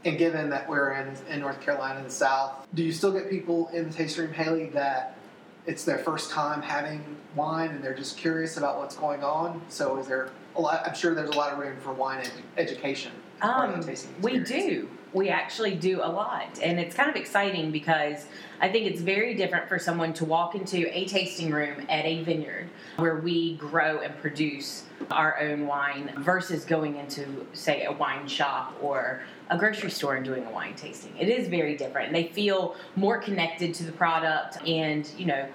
[0.04, 3.30] and given that we're in, in North Carolina in the South, do you still get
[3.30, 5.18] people in the tasting room, Hailey, that
[5.66, 7.04] it's their first time having
[7.36, 9.62] wine and they're just curious about what's going on?
[9.70, 10.86] So, is there a lot?
[10.86, 13.12] I'm sure there's a lot of room for wine ed- education.
[13.42, 14.90] Um, tasting we do.
[15.16, 16.60] We actually do a lot.
[16.62, 18.26] And it's kind of exciting because
[18.60, 22.22] I think it's very different for someone to walk into a tasting room at a
[22.24, 28.28] vineyard where we grow and produce our own wine versus going into, say, a wine
[28.28, 31.16] shop or a grocery store and doing a wine tasting.
[31.18, 32.12] It is very different.
[32.12, 35.48] They feel more connected to the product and, you know,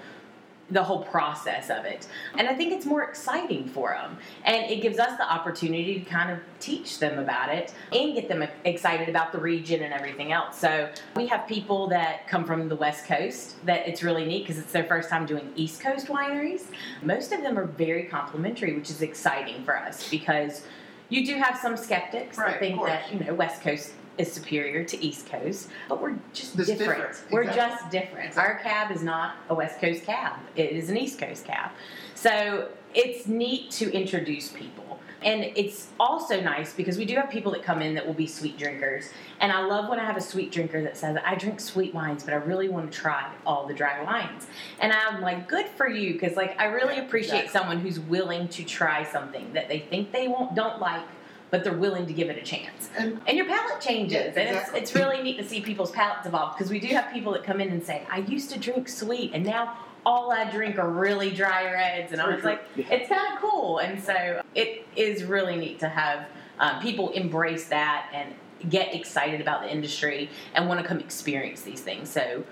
[0.70, 2.06] the whole process of it.
[2.36, 4.18] And I think it's more exciting for them.
[4.44, 8.28] And it gives us the opportunity to kind of teach them about it and get
[8.28, 10.58] them excited about the region and everything else.
[10.58, 14.58] So we have people that come from the West Coast that it's really neat because
[14.58, 16.66] it's their first time doing East Coast wineries.
[17.02, 20.62] Most of them are very complimentary, which is exciting for us because
[21.08, 24.84] you do have some skeptics Right, that think that, you know, West Coast is superior
[24.84, 26.78] to East Coast, but we're just different.
[26.78, 27.76] different, We're exactly.
[27.76, 28.26] just different.
[28.28, 28.54] Exactly.
[28.54, 31.70] Our cab is not a West Coast cab, it is an East Coast cab.
[32.14, 34.98] So it's neat to introduce people.
[35.22, 38.26] And it's also nice because we do have people that come in that will be
[38.26, 39.10] sweet drinkers.
[39.40, 42.24] And I love when I have a sweet drinker that says, I drink sweet wines,
[42.24, 44.46] but I really want to try all the dry wines.
[44.80, 47.58] And I'm like, good for you because like I really Yeah, appreciate exactly.
[47.58, 51.02] someone who's willing to try something that they think they won't don't like,
[51.50, 54.50] but they're willing to give it a chance And and your palate changes Yeah, and
[54.56, 54.80] exactly.
[54.80, 57.44] it's, it's really neat to see people's palates evolve because we do have people that
[57.44, 60.88] come in and say i used to drink sweet and now all i drink are
[60.88, 62.86] really dry reds and i was like Yeah.
[62.90, 66.26] it's kind of cool and so it is really neat to have
[66.58, 68.34] um, people embrace that and
[68.70, 72.44] get excited about the industry and want to come experience these things so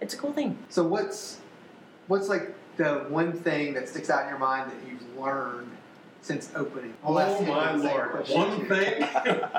[0.00, 1.38] it's a cool thing So what's
[2.08, 5.70] what's like the one thing that sticks out in your mind that you've learned
[6.24, 6.94] since opening?
[7.04, 8.10] I'll oh my lord!
[8.10, 8.36] question.
[8.36, 9.08] One thing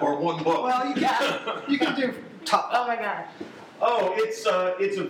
[0.01, 0.63] or one book?
[0.63, 2.69] Well, you can you can do top.
[2.73, 3.25] oh my god
[3.82, 5.10] Oh, it's uh, it's a.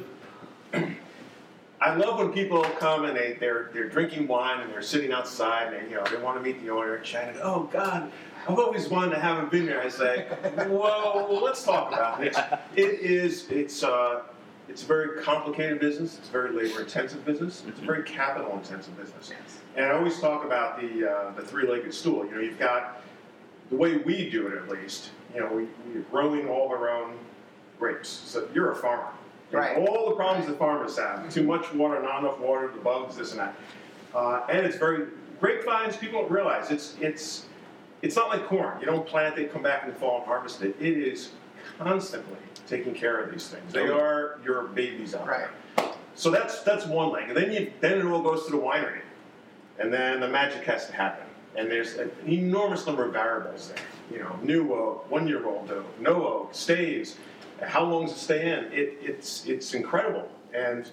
[1.82, 5.74] I love when people come and they they're they're drinking wine and they're sitting outside
[5.74, 7.40] and they, you know they want to meet the owner and chatting.
[7.44, 8.12] Oh God,
[8.48, 9.82] I've always wanted to have a vineyard.
[9.82, 10.24] I say,
[10.68, 12.38] whoa, let's talk about this.
[12.76, 14.24] It is it's uh,
[14.68, 16.18] it's a very complicated business.
[16.18, 17.64] It's a very labor intensive business.
[17.68, 19.32] It's a very capital intensive business.
[19.76, 22.26] And I always talk about the uh, the three legged stool.
[22.26, 23.02] You know, you've got
[23.70, 25.10] the way we do it at least.
[25.34, 27.18] You know, we, we're growing all our own
[27.78, 28.08] grapes.
[28.08, 29.08] So you're a farmer.
[29.52, 29.78] Right.
[29.78, 33.32] All the problems that farmers have: too much water, not enough water, the bugs, this
[33.32, 33.56] and that.
[34.14, 35.08] Uh, and it's very
[35.40, 35.98] grapevines.
[35.98, 37.46] People don't realize it's it's
[38.02, 38.80] it's not like corn.
[38.80, 40.76] You don't plant it, come back in the fall and harvest it.
[40.80, 41.32] It is
[41.78, 43.74] constantly taking care of these things.
[43.74, 45.48] They are your babies out Right.
[45.78, 45.90] there.
[46.16, 49.02] So that's that's one leg, and then you then it all goes to the winery,
[49.80, 51.26] and then the magic has to happen.
[51.56, 53.78] And there's an enormous number of variables there.
[54.12, 57.18] You know, new oak, one year old oak, no oak, stays.
[57.62, 58.66] How long does it stay in?
[58.74, 60.30] It, it's it's incredible.
[60.54, 60.90] And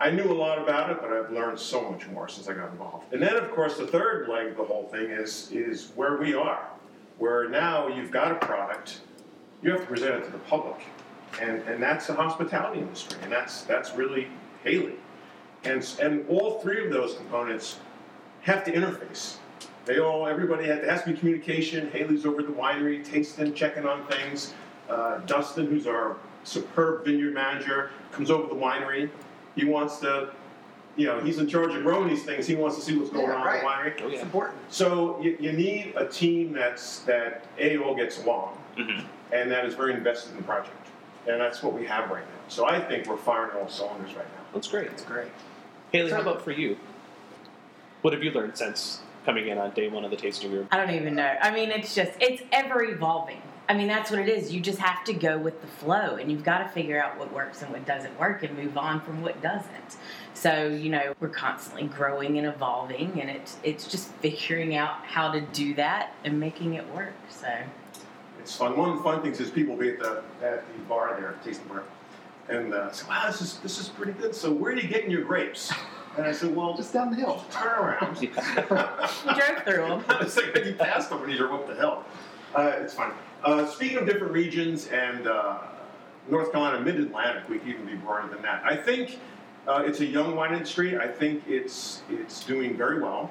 [0.00, 2.70] I knew a lot about it, but I've learned so much more since I got
[2.70, 3.12] involved.
[3.12, 6.34] And then, of course, the third leg of the whole thing is is where we
[6.34, 6.66] are,
[7.18, 9.00] where now you've got a product,
[9.62, 10.80] you have to present it to the public,
[11.40, 14.26] and and that's the hospitality industry, and that's that's really
[14.64, 14.96] Hailey,
[15.64, 17.78] and and all three of those components
[18.42, 19.36] have to interface.
[19.84, 21.90] They all, everybody has, there has to be communication.
[21.90, 24.54] Hailey's over at the winery, tasting, checking on things.
[24.88, 29.10] Uh, Dustin, who's our superb vineyard manager, comes over to the winery.
[29.56, 30.30] He wants to,
[30.96, 32.46] you know, he's in charge of growing these things.
[32.46, 33.58] He wants to see what's going Yeah, on right.
[33.58, 33.66] in the
[34.02, 34.02] winery.
[34.02, 34.58] Oh, It's important.
[34.68, 39.04] So you, you need a team that's that a all gets along, Mhm.
[39.32, 40.76] and that is very invested in the project,
[41.26, 42.40] and that's what we have right now.
[42.48, 44.44] So I think we're firing all cylinders right now.
[44.52, 44.88] That's great.
[44.90, 45.28] That's great.
[45.92, 46.76] Hailey, how about for you?
[48.02, 50.68] What have you learned since coming in on day one of the tasting room?
[50.70, 51.36] I don't even know.
[51.40, 53.42] I mean, it's just, it's ever evolving.
[53.68, 54.52] I mean, that's what it is.
[54.52, 57.32] You just have to go with the flow and you've got to figure out what
[57.32, 59.96] works and what doesn't work and move on from what doesn't.
[60.34, 65.30] So, you know, we're constantly growing and evolving and it's, it's just figuring out how
[65.30, 67.12] to do that and making it work.
[67.28, 67.48] So,
[68.40, 68.76] It's fun.
[68.76, 71.68] One of the fun things is people be at the at the bar there, tasting
[71.68, 71.84] bar,
[72.48, 75.10] and uh, say, "Wow, this is this is pretty good." So where are you getting
[75.10, 75.70] your grapes?
[76.16, 77.44] And I said, "Well, Just down the hill.
[77.50, 80.04] turn around." we drove through them.
[80.20, 82.04] it's like when you pass them when you drove up the hill.
[82.54, 83.12] Uh, it's fine.
[83.44, 85.58] Uh, speaking of different regions and uh,
[86.28, 88.62] North Carolina, Mid Atlantic, we could even be broader than that.
[88.64, 89.18] I think
[89.66, 90.98] uh, it's a young wine industry.
[90.98, 93.30] I think it's it's doing very well.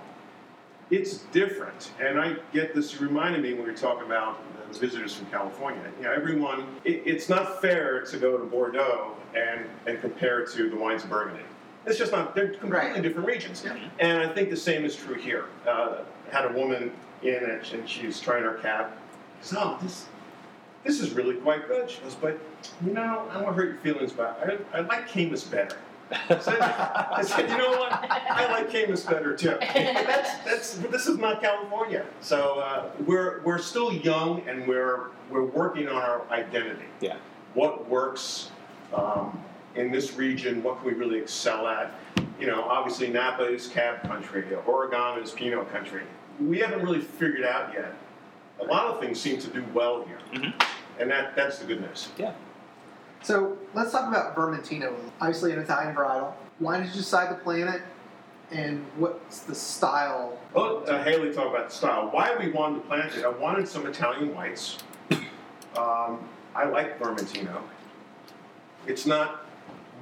[0.89, 2.93] It's different, and I get this.
[2.93, 4.39] You reminded me when we were talking about
[4.71, 5.81] the visitors from California.
[5.97, 6.65] You know, everyone.
[6.83, 11.03] It, it's not fair to go to Bordeaux and and compare it to the wines
[11.03, 11.43] of Burgundy.
[11.85, 12.35] It's just not.
[12.35, 13.01] They're completely Right.
[13.01, 13.63] different regions.
[13.65, 13.77] Yeah.
[13.99, 15.45] And I think the same is true here.
[15.67, 15.99] Uh,
[16.31, 16.91] had a woman
[17.23, 18.91] in and, and she was trying her cab.
[19.43, 20.05] She goes, oh, this,
[20.83, 21.89] this is really quite good.
[21.89, 22.37] She goes, but
[22.85, 24.39] you know, I don't want to hurt your feelings, but
[24.73, 25.77] I, I like Caymus better.
[26.11, 27.91] I said, I said, you know what?
[27.91, 29.51] I like Caymus better too.
[29.59, 32.05] But that's, that's, this is not California.
[32.21, 36.85] So uh, we're, we're still young and we're, we're working on our identity.
[36.99, 37.17] Yeah.
[37.53, 38.49] What works
[38.93, 39.39] um,
[39.75, 40.63] in this region?
[40.63, 41.93] What can we really excel at?
[42.39, 46.03] You know, obviously Napa is cab country, Oregon is Pinot country.
[46.39, 47.93] We haven't really figured out yet.
[48.61, 50.53] A lot of things seem to do well here, Mhm.
[50.99, 52.09] and that, that's the good news.
[52.17, 52.33] Yeah.
[53.21, 54.93] So let's talk about Vermentino.
[55.19, 56.33] Obviously, an Italian varietal.
[56.59, 57.81] Why did you decide to plant it?
[58.51, 60.37] And what's the style?
[60.53, 62.09] Well, uh, Hailey talked about the style.
[62.11, 64.77] Why we wanted to plant it, I wanted some Italian whites.
[65.77, 66.19] Um,
[66.55, 67.61] I like Vermentino.
[68.87, 69.45] It's not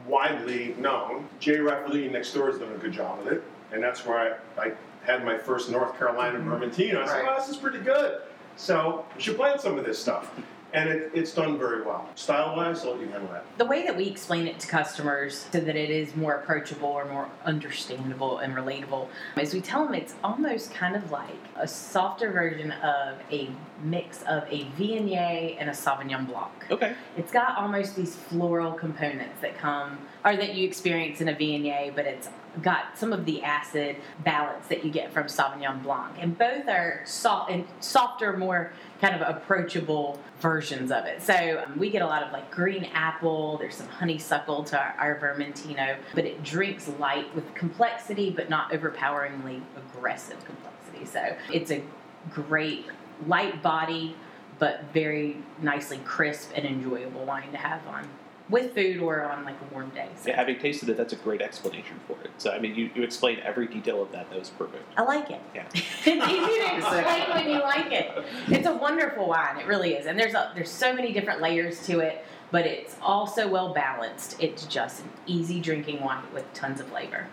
[0.07, 1.27] widely known.
[1.39, 4.61] Jay Raffaldini next door has done a good job with it, and that's where I,
[4.61, 4.71] I
[5.05, 6.51] had my first North Carolina mm-hmm.
[6.51, 7.03] Vermentino.
[7.03, 7.25] I said, Right.
[7.29, 8.21] "Oh, this is pretty good."
[8.55, 10.31] So we should plant some of this stuff,
[10.73, 12.09] and it, it's done very well.
[12.15, 13.45] Style-wise, I'll let you handle that.
[13.59, 17.05] The way that we explain it to customers so that it is more approachable or
[17.05, 22.31] more understandable and relatable is we tell them it's almost kind of like a softer
[22.31, 23.49] version of a
[23.83, 26.51] mix of a Viognier and a Sauvignon Blanc.
[26.71, 26.95] Okay.
[27.15, 31.95] It's got almost these floral components that come, or that you experience in a Viognier,
[31.95, 32.29] but it's
[32.61, 36.15] got some of the acid balance that you get from Sauvignon Blanc.
[36.19, 41.21] And both are soft and softer, more kind of approachable versions of it.
[41.21, 44.95] So um, we get a lot of like green apple, there's some honeysuckle to our,
[44.97, 51.05] our Vermentino, but it drinks light with complexity, but not overpoweringly aggressive complexity.
[51.05, 51.83] So it's a
[52.31, 52.85] great
[53.25, 54.15] light body,
[54.59, 58.07] but very nicely crisp and enjoyable wine to have on
[58.49, 60.07] with food or on like a warm day.
[60.15, 62.31] So Yeah, having tasted it, that's a great explanation for it.
[62.37, 64.29] So, I mean, you, you explained every detail of that.
[64.29, 64.83] That was perfect.
[64.97, 65.41] I like it.
[65.53, 65.65] Yeah.
[65.73, 68.11] it's easy to explain when you like it.
[68.47, 69.57] It's a wonderful wine.
[69.57, 70.05] It really is.
[70.05, 74.37] And there's a, there's so many different layers to it, but it's also well balanced.
[74.39, 77.27] It's just an easy drinking wine with tons of flavor.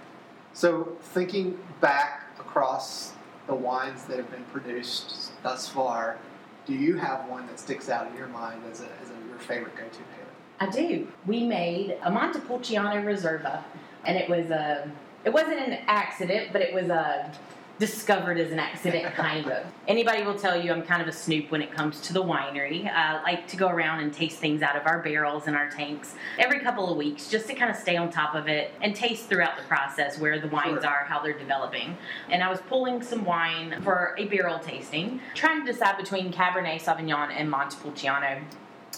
[0.53, 3.13] So, thinking back across
[3.47, 6.19] the wines that have been produced thus far,
[6.67, 9.39] do you have one that sticks out in your mind as, a, as a, your
[9.39, 10.25] favorite go-to Hailey?
[10.61, 11.09] I do.
[11.27, 13.63] We made a Montepulciano Reserva,
[14.05, 14.91] and it was a.
[15.25, 17.33] It wasn't an accident, but it was a
[17.79, 19.67] discovered as an accident, kind of.
[19.89, 22.89] Anybody will tell you I'm kind of a snoop when it comes to the winery.
[22.91, 26.15] I like to go around and taste things out of our barrels and our tanks
[26.39, 29.29] every couple of weeks, just to kind of stay on top of it and taste
[29.29, 30.91] throughout the process where the wines Sure.
[30.91, 31.97] are, how they're developing.
[32.31, 36.81] And I was pulling some wine for a barrel tasting, trying to decide between Cabernet
[36.81, 38.41] Sauvignon and Montepulciano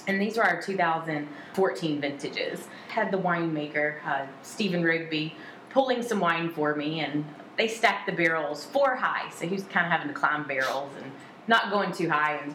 [0.06, 2.68] and these were our 2014 vintages.
[2.88, 5.34] Had the winemaker uh, Stephen Rigby
[5.70, 7.24] pulling some wine for me, and
[7.56, 9.30] they stacked the barrels four high.
[9.30, 11.10] So he was kind of having to climb barrels and
[11.48, 12.34] not going too high.
[12.36, 12.54] And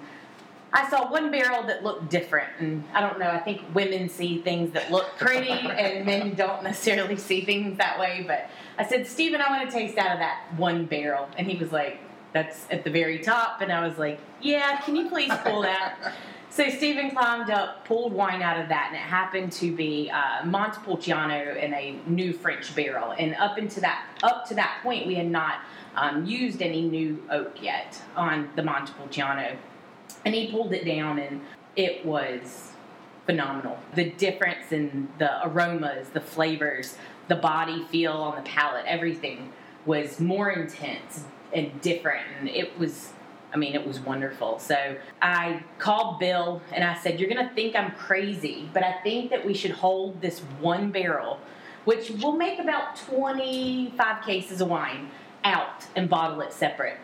[0.74, 3.30] I saw one barrel that looked different, and I don't know.
[3.30, 8.00] I think women see things that look pretty, and men don't necessarily see things that
[8.00, 8.24] way.
[8.26, 11.58] But I said, Stephen, I want to taste out of that one barrel, and he
[11.58, 12.00] was like,
[12.32, 16.14] "That's at the very top," and I was like, "Yeah, can you please pull that?"
[16.52, 20.46] So Stephen climbed up, pulled wine out of that, and it happened to be uh,
[20.46, 23.14] Montepulciano in a new French barrel.
[23.18, 25.62] And up into that, up to that point, we had not
[25.96, 29.56] um, used any new oak yet on the Montepulciano.
[30.26, 31.40] And he pulled it down and
[31.78, 32.72] it was
[33.26, 33.80] phenomenal.
[33.96, 36.98] The difference in the aromas the flavors
[37.30, 39.54] the body feel on the palate everything
[39.86, 42.26] was more intense and different.
[42.40, 43.14] And it was
[43.54, 47.54] i mean it was wonderful so i called bill and i said you're going to
[47.54, 51.40] think i'm crazy but i think that we should hold this one barrel
[51.86, 55.10] which will make about 25 cases of wine
[55.44, 56.98] out and bottle it separate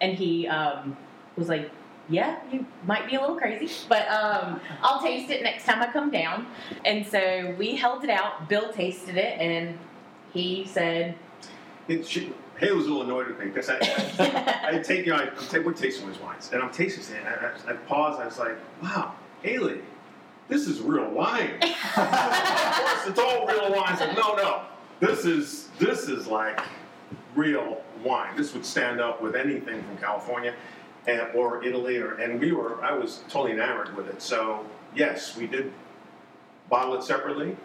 [0.00, 0.96] and he um,
[1.36, 1.70] was like
[2.08, 5.92] yeah, you might be a little crazy, but um, I'll taste it next time I
[5.92, 6.46] come down.
[6.84, 8.48] And so we held it out.
[8.48, 9.78] Bill tasted it, and
[10.32, 11.14] he said,
[11.86, 13.78] It, she, Hailey was a little annoyed with me because I,
[14.18, 17.16] I, I take you know I, I'm ta- we're tasting these wines and I'm tasting
[17.16, 19.80] it and I, I, I paused I was like, wow, Hailey,
[20.48, 21.54] this is real wine.
[21.54, 21.60] of
[21.94, 23.96] course, it's all real wine.
[23.96, 24.62] Said, no, no,
[25.00, 26.60] this is this is like
[27.34, 28.36] real wine.
[28.36, 30.54] This would stand up with anything from California
[31.06, 34.20] and, or Italy, or and we were I was totally enamored with it.
[34.20, 35.72] So yes, we did
[36.68, 37.56] bottle it separately,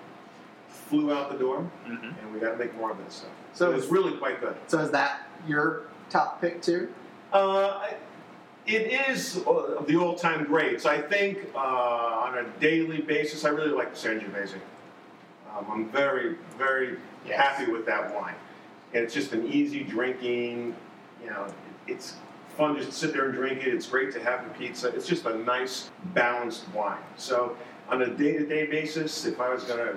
[0.74, 2.06] flew out the door, Mm-hmm.
[2.20, 3.30] and we got to make more of this stuff.
[3.54, 4.56] So So it was really quite good.
[4.68, 6.90] So is that your top pick too?
[7.32, 7.88] Uh,
[8.66, 10.86] it is uh, of the all-time greats.
[10.86, 14.56] I think uh, on a daily basis, I really like the Sangiovese.
[15.56, 17.40] Um, I'm very, very Yes.
[17.40, 18.36] happy with that wine.
[18.94, 20.76] And it's just an easy drinking.
[21.24, 21.48] You know,
[21.88, 22.16] it's
[22.58, 23.74] fun just to sit there and drink it.
[23.74, 24.90] It's great to have with pizza.
[24.90, 26.98] It's just a nice, balanced wine.
[27.16, 27.56] So
[27.90, 29.96] on a day-to-day basis, if I was going to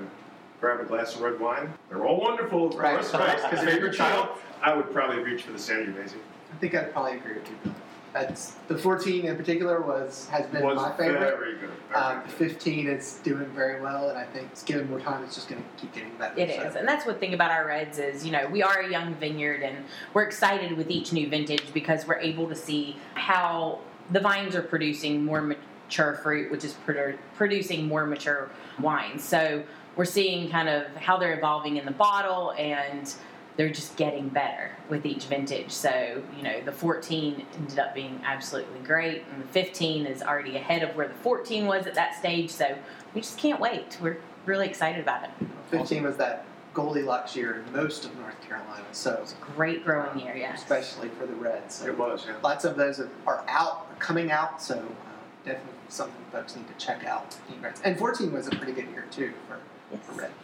[0.61, 2.95] grab a glass of red wine, they're all wonderful, of Right.
[2.95, 3.41] course, right?
[3.51, 4.29] Because they're your child.
[4.63, 6.15] I would probably reach for the Sangiovese.
[6.53, 7.75] I think I'd probably agree with you.
[8.13, 11.19] That's the 14 in particular was has been was my favorite.
[11.39, 11.69] very good.
[11.91, 12.33] Very Um, the good.
[12.53, 15.63] 15 is doing very well, and I think it's given more time, it's just going
[15.63, 16.33] to keep getting better.
[16.41, 18.81] It So- is, and that's what thing about our reds is, you know, we are
[18.81, 22.97] a young vineyard, and we're excited with each new vintage because we're able to see
[23.15, 28.49] how the vines are producing more mature fruit, which is produ- producing more mature
[28.81, 29.25] wines.
[29.25, 29.63] So
[29.97, 33.13] we're seeing kind of how they're evolving in the bottle, and
[33.57, 35.71] they're just getting better with each vintage.
[35.71, 40.57] So you know, the 14 ended up being absolutely great, and the 15 is already
[40.57, 42.51] ahead of where the 14 was at that stage.
[42.51, 42.77] So
[43.15, 43.99] we just can't wait.
[44.01, 45.31] We're really excited about it.
[45.71, 46.45] 15 was that
[46.77, 50.61] Goldilocks year in most of North Carolina, so it's a Great growing year, yes.
[50.61, 51.77] especially for the Reds.
[51.77, 52.35] So It was, yeah.
[52.43, 54.81] lots of those are, are out, are coming out, so uh,
[55.43, 57.35] definitely something folks need to check out.
[57.83, 59.59] And 14 was a pretty good year too for,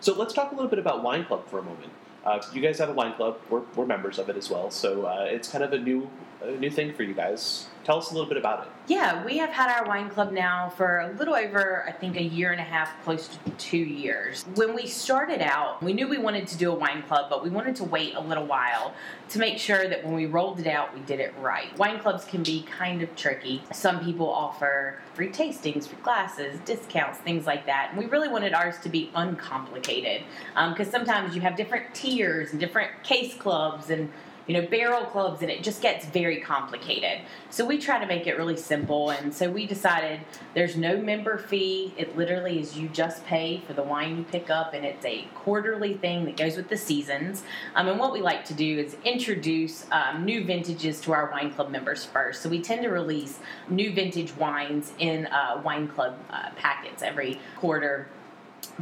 [0.01, 1.93] So let's talk a little bit about Wine Club for a moment.
[2.25, 3.39] Uh, you guys have a wine club.
[3.51, 4.71] We're, we're members of it as well.
[4.71, 6.09] So uh, it's kind of a new
[6.45, 7.67] a new thing for you guys.
[7.85, 8.73] Tell us a little bit about it.
[8.87, 12.23] Yeah, we have had our wine club now for a little over, I think, a
[12.23, 14.45] year and a half, close to two years.
[14.55, 17.51] When we started out, we knew we wanted to do a wine club, but we
[17.51, 18.95] wanted to wait a little while
[19.31, 21.77] to make sure that when we rolled it out, we did it right.
[21.77, 23.63] Wine clubs can be kind of tricky.
[23.73, 27.91] Some people offer free tastings, free glasses, discounts, things like that.
[27.91, 30.23] And we really wanted ours to be uncomplicated
[30.55, 34.09] um, because sometimes you have different tiers and different case clubs and
[34.47, 37.21] you know, barrel clubs, and it just gets very complicated.
[37.51, 40.21] So we try to make it really simple, and so we decided
[40.55, 41.95] there's no member fee.
[41.97, 45.27] It literally is you just pay for the wine you pick up, and it's a
[45.35, 47.45] quarterly thing that goes with the seasons.
[47.75, 51.53] Um, and what we like to do is introduce um, new vintages to our wine
[51.53, 52.43] club members first.
[52.43, 57.41] So we tend to release new vintage wines in uh, wine club uh, packets every
[57.59, 58.09] quarter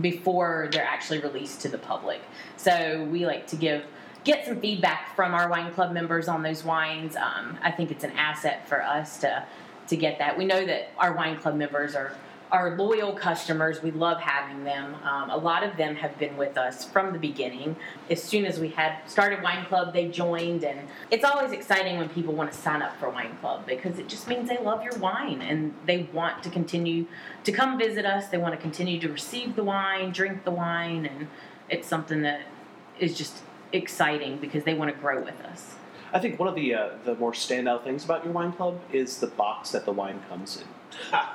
[0.01, 2.21] before they're actually released to the public.
[2.57, 3.85] So we like to give
[4.25, 7.17] get some feedback from our wine club members on those wines.
[7.17, 9.45] Um, I think it's an asset for us to
[9.89, 10.39] to get that.
[10.39, 12.15] We know that our wine club members are
[12.53, 13.83] are loyal customers.
[13.83, 14.97] We love having them.
[15.05, 17.77] Um, a lot of them have been with us from the beginning.
[18.09, 20.81] As soon as we had started wine club, they joined, and
[21.11, 24.27] it's always exciting when people want to sign up for wine club because it just
[24.27, 27.07] means they love your wine and they want to continue
[27.45, 28.29] to come visit us.
[28.29, 31.29] They want to continue to receive the wine, drink the wine, and
[31.69, 32.41] it's something that
[32.99, 33.43] is just
[33.73, 35.75] exciting because they want to grow with us.
[36.13, 39.19] I think one of the uh, the more standout things about your wine club is
[39.19, 40.65] the box that the wine comes in.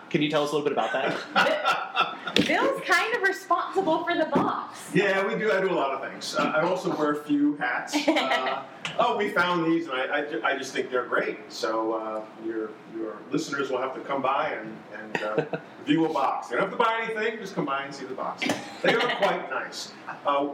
[0.09, 2.35] Can you tell us a little bit about that?
[2.45, 4.77] Bill's kind of responsible for the box.
[4.93, 5.49] Yeah, we do.
[5.49, 6.35] I do a lot of things.
[6.35, 7.95] Uh, I also wear a few hats.
[8.07, 8.63] Uh,
[8.97, 11.37] Oh, we found these, and I, I, ju- I just think they're great.
[11.51, 16.13] So uh, your your listeners will have to come by and, and uh, view a
[16.13, 16.47] box.
[16.47, 18.47] They don't have to buy anything; just come by and see the box.
[18.83, 19.91] They are quite nice.
[20.25, 20.47] Uh,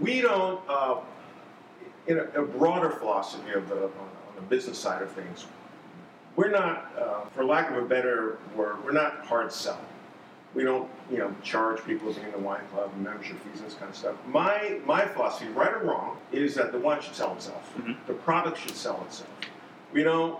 [0.00, 0.96] we don't, uh,
[2.06, 5.46] in a, a broader philosophy of the on, on the business side of things,
[6.36, 9.80] we're not, uh, for lack of a better word, we're not hard sell.
[10.54, 13.58] We don't, you know, charge people to be in the wine club and membership fees
[13.60, 14.14] and this kind of stuff.
[14.28, 17.74] My my philosophy, right or wrong, is that the wine should sell itself.
[17.76, 17.96] Mhm.
[18.06, 19.28] The product should sell itself.
[19.92, 20.38] We don't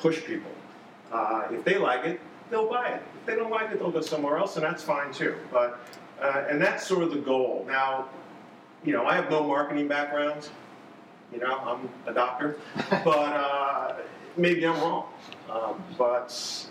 [0.00, 0.50] push people.
[1.10, 2.20] Uh, if they like it,
[2.50, 3.02] they'll buy it.
[3.20, 5.34] If they don't like it, they'll go somewhere else, and that's fine too.
[5.50, 5.78] But
[6.20, 7.64] uh, and that's sort of the goal.
[7.66, 8.08] Now,
[8.84, 10.50] you know, I have no marketing background.
[11.32, 12.56] You know, I'm a doctor,
[12.90, 13.94] but uh,
[14.36, 15.06] maybe I'm wrong.
[15.50, 16.66] Um, but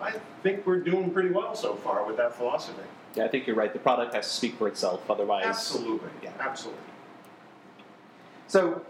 [0.00, 2.82] I think we're doing pretty well so far with that philosophy.
[3.14, 3.72] Yeah, I think you're right.
[3.72, 5.08] The product has to speak for itself.
[5.08, 6.32] Otherwise, Absolutely, Yeah.
[6.40, 6.82] absolutely.
[8.48, 8.82] So,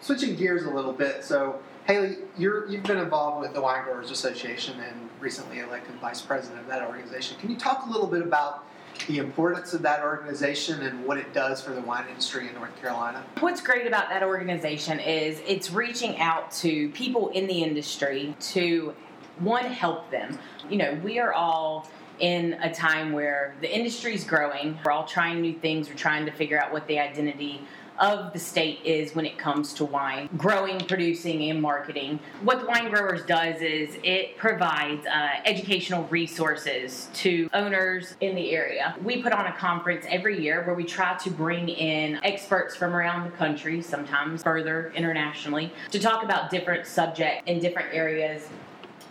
[0.00, 1.24] switching gears a little bit.
[1.24, 6.20] So, Hailey, you're you've been involved with the Wine Growers Association and recently elected vice
[6.20, 7.36] president of that organization.
[7.38, 8.64] Can you talk a little bit about
[9.06, 12.74] the importance of that organization and what it does for the wine industry in North
[12.80, 13.24] Carolina?
[13.40, 18.94] What's great about that organization is it's reaching out to people in the industry to
[19.38, 20.38] one help them.
[20.70, 21.88] You know, we are all
[22.18, 24.78] in a time where the industry's growing.
[24.84, 25.88] We're all trying new things.
[25.88, 27.60] We're trying to figure out what the identity
[27.98, 32.18] of the state is when it comes to wine growing, producing, and marketing.
[32.42, 38.52] What the Wine Growers does is it provides uh, educational resources to owners in the
[38.52, 38.94] area.
[39.02, 42.94] We put on a conference every year where we try to bring in experts from
[42.94, 48.48] around the country, sometimes further internationally, to talk about different subjects in different areas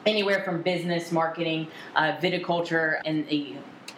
[0.06, 3.56] anywhere from business, marketing, uh, viticulture, and the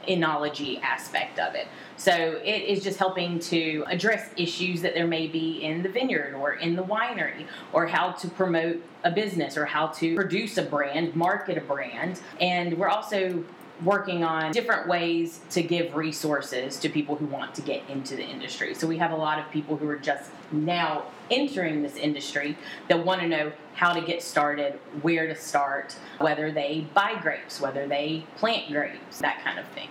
[0.07, 1.67] enology aspect of it.
[1.97, 2.11] So
[2.43, 6.53] it is just helping to address issues that there may be in the vineyard or
[6.53, 11.15] in the winery, or how to promote a business, or how to produce a brand,
[11.15, 12.21] market a brand.
[12.39, 13.43] And we're also
[13.83, 18.23] working on different ways to give resources to people who want to get into the
[18.23, 18.73] industry.
[18.73, 22.57] So we have a lot of people who are just now entering this industry
[22.87, 27.61] that want to know how to get started, where to start, whether they buy grapes,
[27.61, 29.89] whether they plant grapes, that kind of thing.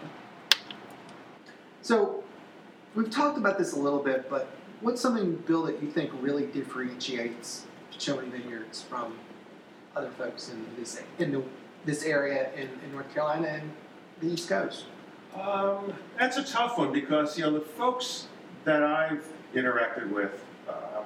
[1.82, 2.24] So,
[2.96, 4.48] we've talked about this a little bit, but
[4.80, 7.66] what's something, Bill, that you think really differentiates
[7.96, 9.14] Showy Vineyards from
[9.94, 11.42] other folks in this in the,
[11.86, 13.70] this area in, in North Carolina and
[14.20, 14.84] the East Coast?
[15.34, 18.26] Um, that's a tough one because you know the folks
[18.64, 19.24] that I've
[19.54, 21.04] interacted with, um,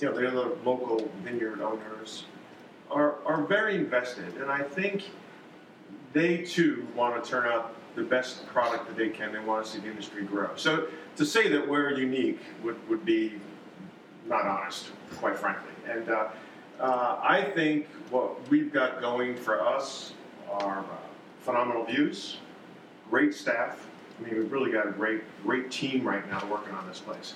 [0.00, 2.24] you know, the other local vineyard owners,
[2.90, 5.10] are are very invested, and I think
[6.12, 9.32] they too want to turn out the best product that they can.
[9.32, 10.50] They want to see the industry grow.
[10.56, 13.34] So to say that we're unique would, would be
[14.26, 15.72] not honest, quite frankly.
[15.88, 16.28] And uh,
[16.82, 20.12] uh, I think what we've got going for us
[20.50, 20.84] are uh,
[21.40, 22.38] phenomenal views,
[23.08, 23.86] great staff.
[24.18, 27.34] I mean, we've really got a great, great team right now working on this place,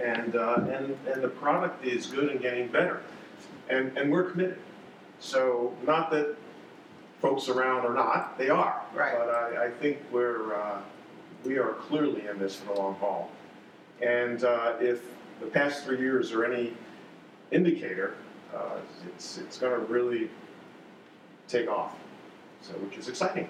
[0.00, 3.00] and uh, and and the product is good and getting better,
[3.70, 4.58] and and we're committed.
[5.20, 6.36] So not that
[7.20, 8.82] folks around are not, they are.
[8.94, 9.14] Right.
[9.16, 10.80] But I, I think we're uh,
[11.44, 13.30] we are clearly in this for the long haul,
[14.02, 15.02] and uh, if
[15.40, 16.74] the past three years are any
[17.52, 18.16] indicator,
[18.54, 20.30] uh, it's it's going to really
[21.48, 21.94] take off.
[22.62, 23.48] So, which is exciting.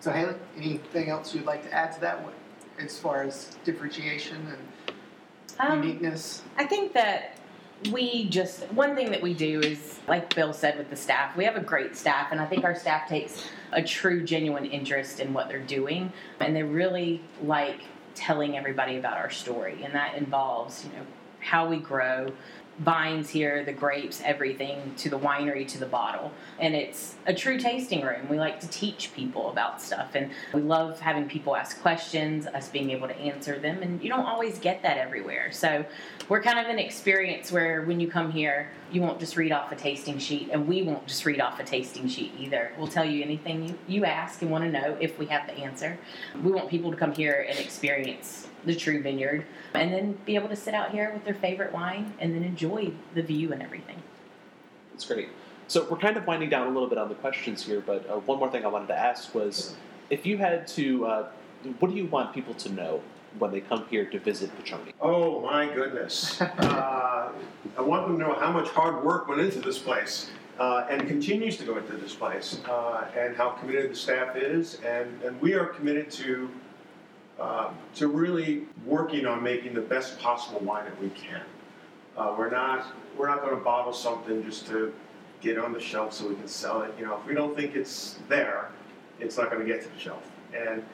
[0.00, 2.34] So, Hailey, anything else you'd like to add to that one
[2.78, 4.96] as far as differentiation and
[5.58, 6.42] Um, uniqueness?
[6.58, 7.38] I think that
[7.90, 11.44] we just one thing that we do is like Bill said with the staff, we
[11.44, 15.32] have a great staff, and I think our staff takes a true, genuine interest in
[15.32, 17.80] what they're doing, and they really like
[18.14, 21.06] telling everybody about our story, and that involves you know
[21.40, 22.32] how we grow.
[22.78, 26.32] Vines here, the grapes, everything to the winery to the bottle.
[26.58, 28.28] And it's a true tasting room.
[28.28, 32.68] We like to teach people about stuff and we love having people ask questions, us
[32.68, 33.82] being able to answer them.
[33.82, 35.52] And you don't always get that everywhere.
[35.52, 35.84] So
[36.28, 39.72] we're kind of an experience where when you come here, you won't just read off
[39.72, 42.72] a tasting sheet, and we won't just read off a tasting sheet either.
[42.78, 45.54] We'll tell you anything you, you ask and want to know if we have the
[45.54, 45.98] answer.
[46.42, 50.48] We want people to come here and experience the true vineyard and then be able
[50.48, 54.00] to sit out here with their favorite wine and then enjoy the view and everything.
[54.92, 55.30] That's great.
[55.66, 58.18] So we're kind of winding down a little bit on the questions here, but uh,
[58.18, 59.74] one more thing I wanted to ask was,
[60.10, 61.28] if you had to, uh,
[61.78, 63.00] what do you want people to know
[63.38, 64.92] when they come here to visit Piccione?
[65.00, 66.40] Oh my goodness!
[66.40, 67.32] uh,
[67.76, 70.30] I want them to know how much hard work went into this place.
[70.58, 74.78] Uh, and continues to go into this place, uh, and how committed the staff is,
[74.84, 76.48] and, and we are committed to
[77.40, 81.40] uh, to really working on making the best possible wine that we can.
[82.16, 84.92] Uh, we're not we're not going to bottle something just to
[85.40, 86.94] get on the shelf so we can sell it.
[86.98, 88.70] You know, if we don't think it's there,
[89.18, 90.30] it's not going to get to the shelf.
[90.54, 90.84] And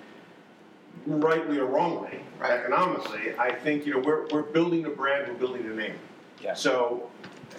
[1.06, 2.52] rightly or wrongly, Right.
[2.52, 5.98] economically, I think you know we're, we're building a brand, we're building a name.
[6.42, 6.54] Yeah.
[6.54, 7.10] So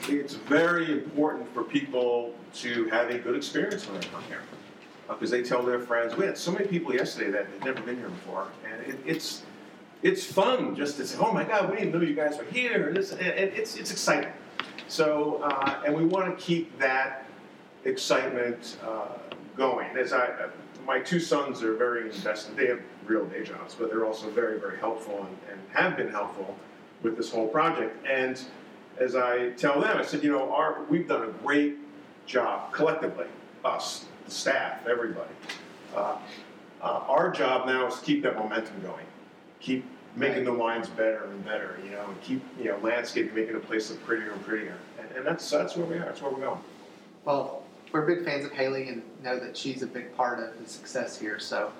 [0.08, 4.42] it's very important for people to have a good experience when they come here
[5.10, 6.16] because they tell their friends.
[6.16, 9.44] We had so many people yesterday that had never been here before, and it, it's
[10.02, 12.88] it's fun just to say, "Oh my God, we didn't know you guys were here."
[12.88, 14.32] And This, and it's it's exciting.
[14.88, 17.26] So, uh, and we want to keep that
[17.86, 19.10] excitement uh,
[19.58, 19.88] going.
[19.98, 20.50] As I, uh,
[20.86, 22.56] my two sons are very invested.
[22.56, 26.10] They have real day jobs, but they're also very, very helpful and, and have been
[26.10, 26.55] helpful
[27.01, 27.97] with this whole project.
[28.05, 28.39] And
[28.99, 31.78] as I tell them, I said, you know, our, we've done a great
[32.26, 33.26] job collectively,
[33.66, 35.32] us, the staff, everybody.
[35.95, 36.18] Uh,
[36.82, 39.05] uh, our job now is to keep that momentum going,
[39.60, 39.86] keep
[40.16, 43.60] making the wines better and better, you know, and keep you know landscaping, making the
[43.60, 44.78] place look prettier and prettier.
[44.99, 46.05] And, and that's that's where we are.
[46.05, 46.60] That's where we're going.
[47.26, 50.70] Well, we're big fans of Hailey and know that she's a big part of the
[50.70, 51.39] success here.
[51.39, 51.72] So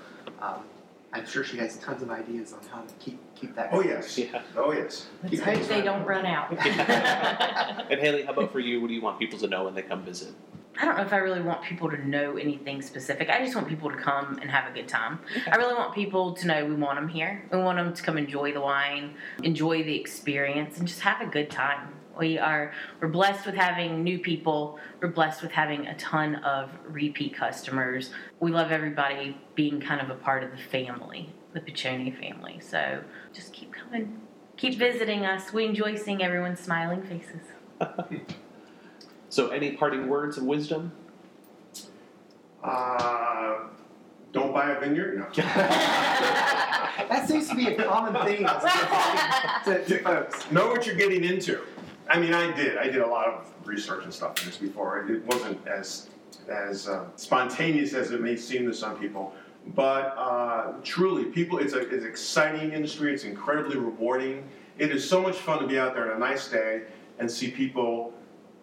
[0.42, 0.64] um,
[1.12, 3.70] I'm sure she has tons of ideas on how to keep keep that.
[3.72, 3.90] Oh going.
[3.90, 4.42] yes, Yeah.
[4.56, 5.08] oh yes.
[5.24, 6.52] Let's Keep hope they don't run out.
[7.92, 8.80] And Hailey, how about for you?
[8.82, 10.34] What do you want people to know when they come visit?
[10.80, 13.30] I don't know if I really want people to know anything specific.
[13.30, 15.20] I just want people to come and have a good time.
[15.52, 17.44] I really want people to know we want them here.
[17.52, 21.26] We want them to come enjoy the wine, enjoy the experience, and just have a
[21.30, 21.96] good time.
[22.20, 24.78] We are we're blessed with having new people.
[25.02, 28.12] We're blessed with having a ton of repeat customers.
[28.42, 32.60] We love everybody being kind of a part of the family, the Piccione family.
[32.60, 33.02] So
[33.34, 34.20] just keep coming,
[34.58, 35.54] keep visiting us.
[35.54, 37.42] We enjoy seeing everyone's smiling faces.
[39.32, 40.92] So, any parting words of wisdom?
[42.64, 43.60] Uh,
[44.34, 45.20] don't buy a vineyard.
[45.20, 45.44] No.
[47.08, 50.52] That seems to be a common thing as we're talking to, to folks.
[50.52, 51.62] know what you're getting into.
[52.10, 52.78] I mean, I did.
[52.78, 55.08] I did a lot of research and stuff on this before.
[55.10, 56.10] It wasn't as
[56.50, 59.34] as uh, spontaneous as it may seem to some people,
[59.76, 61.60] but uh, truly, people.
[61.60, 63.14] It's a it's an exciting industry.
[63.14, 64.44] It's incredibly rewarding.
[64.80, 66.84] It is so much fun to be out there on a nice day
[67.20, 68.14] and see people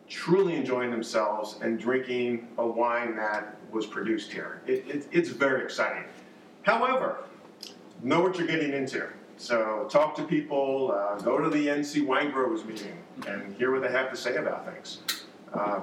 [0.09, 4.63] truly enjoying themselves and drinking a wine that was produced here.
[4.67, 6.05] It, it, it's very exciting.
[6.63, 7.25] However,
[8.03, 9.09] know what you're getting into.
[9.37, 13.83] So talk to people, uh, go to the NC Wine Growers meeting, and hear what
[13.83, 15.01] they have to say about things.
[15.53, 15.81] Uh,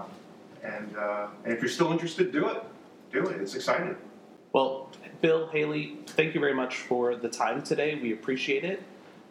[0.63, 2.63] and, uh, and if you're still interested, do it.
[3.11, 3.39] Do it.
[3.41, 3.95] It's exciting.
[4.53, 4.89] Well,
[5.21, 7.95] Bill, Hailey, thank you very much for the time today.
[7.95, 8.83] We appreciate it.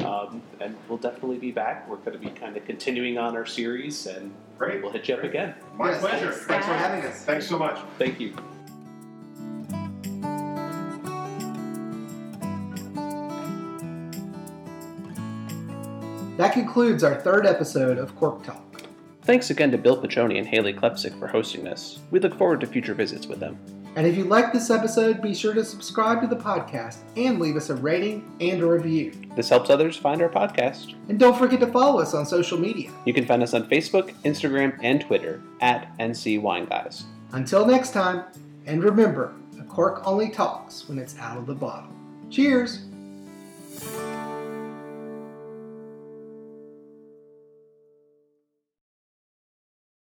[0.05, 1.89] Um, and we'll definitely be back.
[1.89, 4.83] We're going to be kind of continuing on our series, and Great.
[4.83, 5.55] we'll hit you up again.
[5.77, 6.33] My Yes, pleasure.
[6.33, 7.25] Thanks, thanks for having us.
[7.25, 7.79] Thanks so much.
[7.99, 8.35] Thank you.
[16.43, 18.83] That concludes our third episode of Cork Talk.
[19.23, 22.01] Thanks again to Bill Piccione and Hailey Klepsik for hosting this.
[22.11, 23.57] We look forward to future visits with them.
[23.95, 27.55] And if you like this episode, be sure to subscribe to the podcast and leave
[27.55, 29.13] us a rating and a review.
[29.37, 30.97] This helps others find our podcast.
[31.09, 32.91] And don't forget to follow us on social media.
[33.05, 37.05] You can find us on Facebook, Instagram, and Twitter at NC Wine Guys.
[37.31, 38.25] Until next time,
[38.67, 41.93] and remember, a cork only talks when it's out of the bottle.
[42.31, 42.81] Cheers!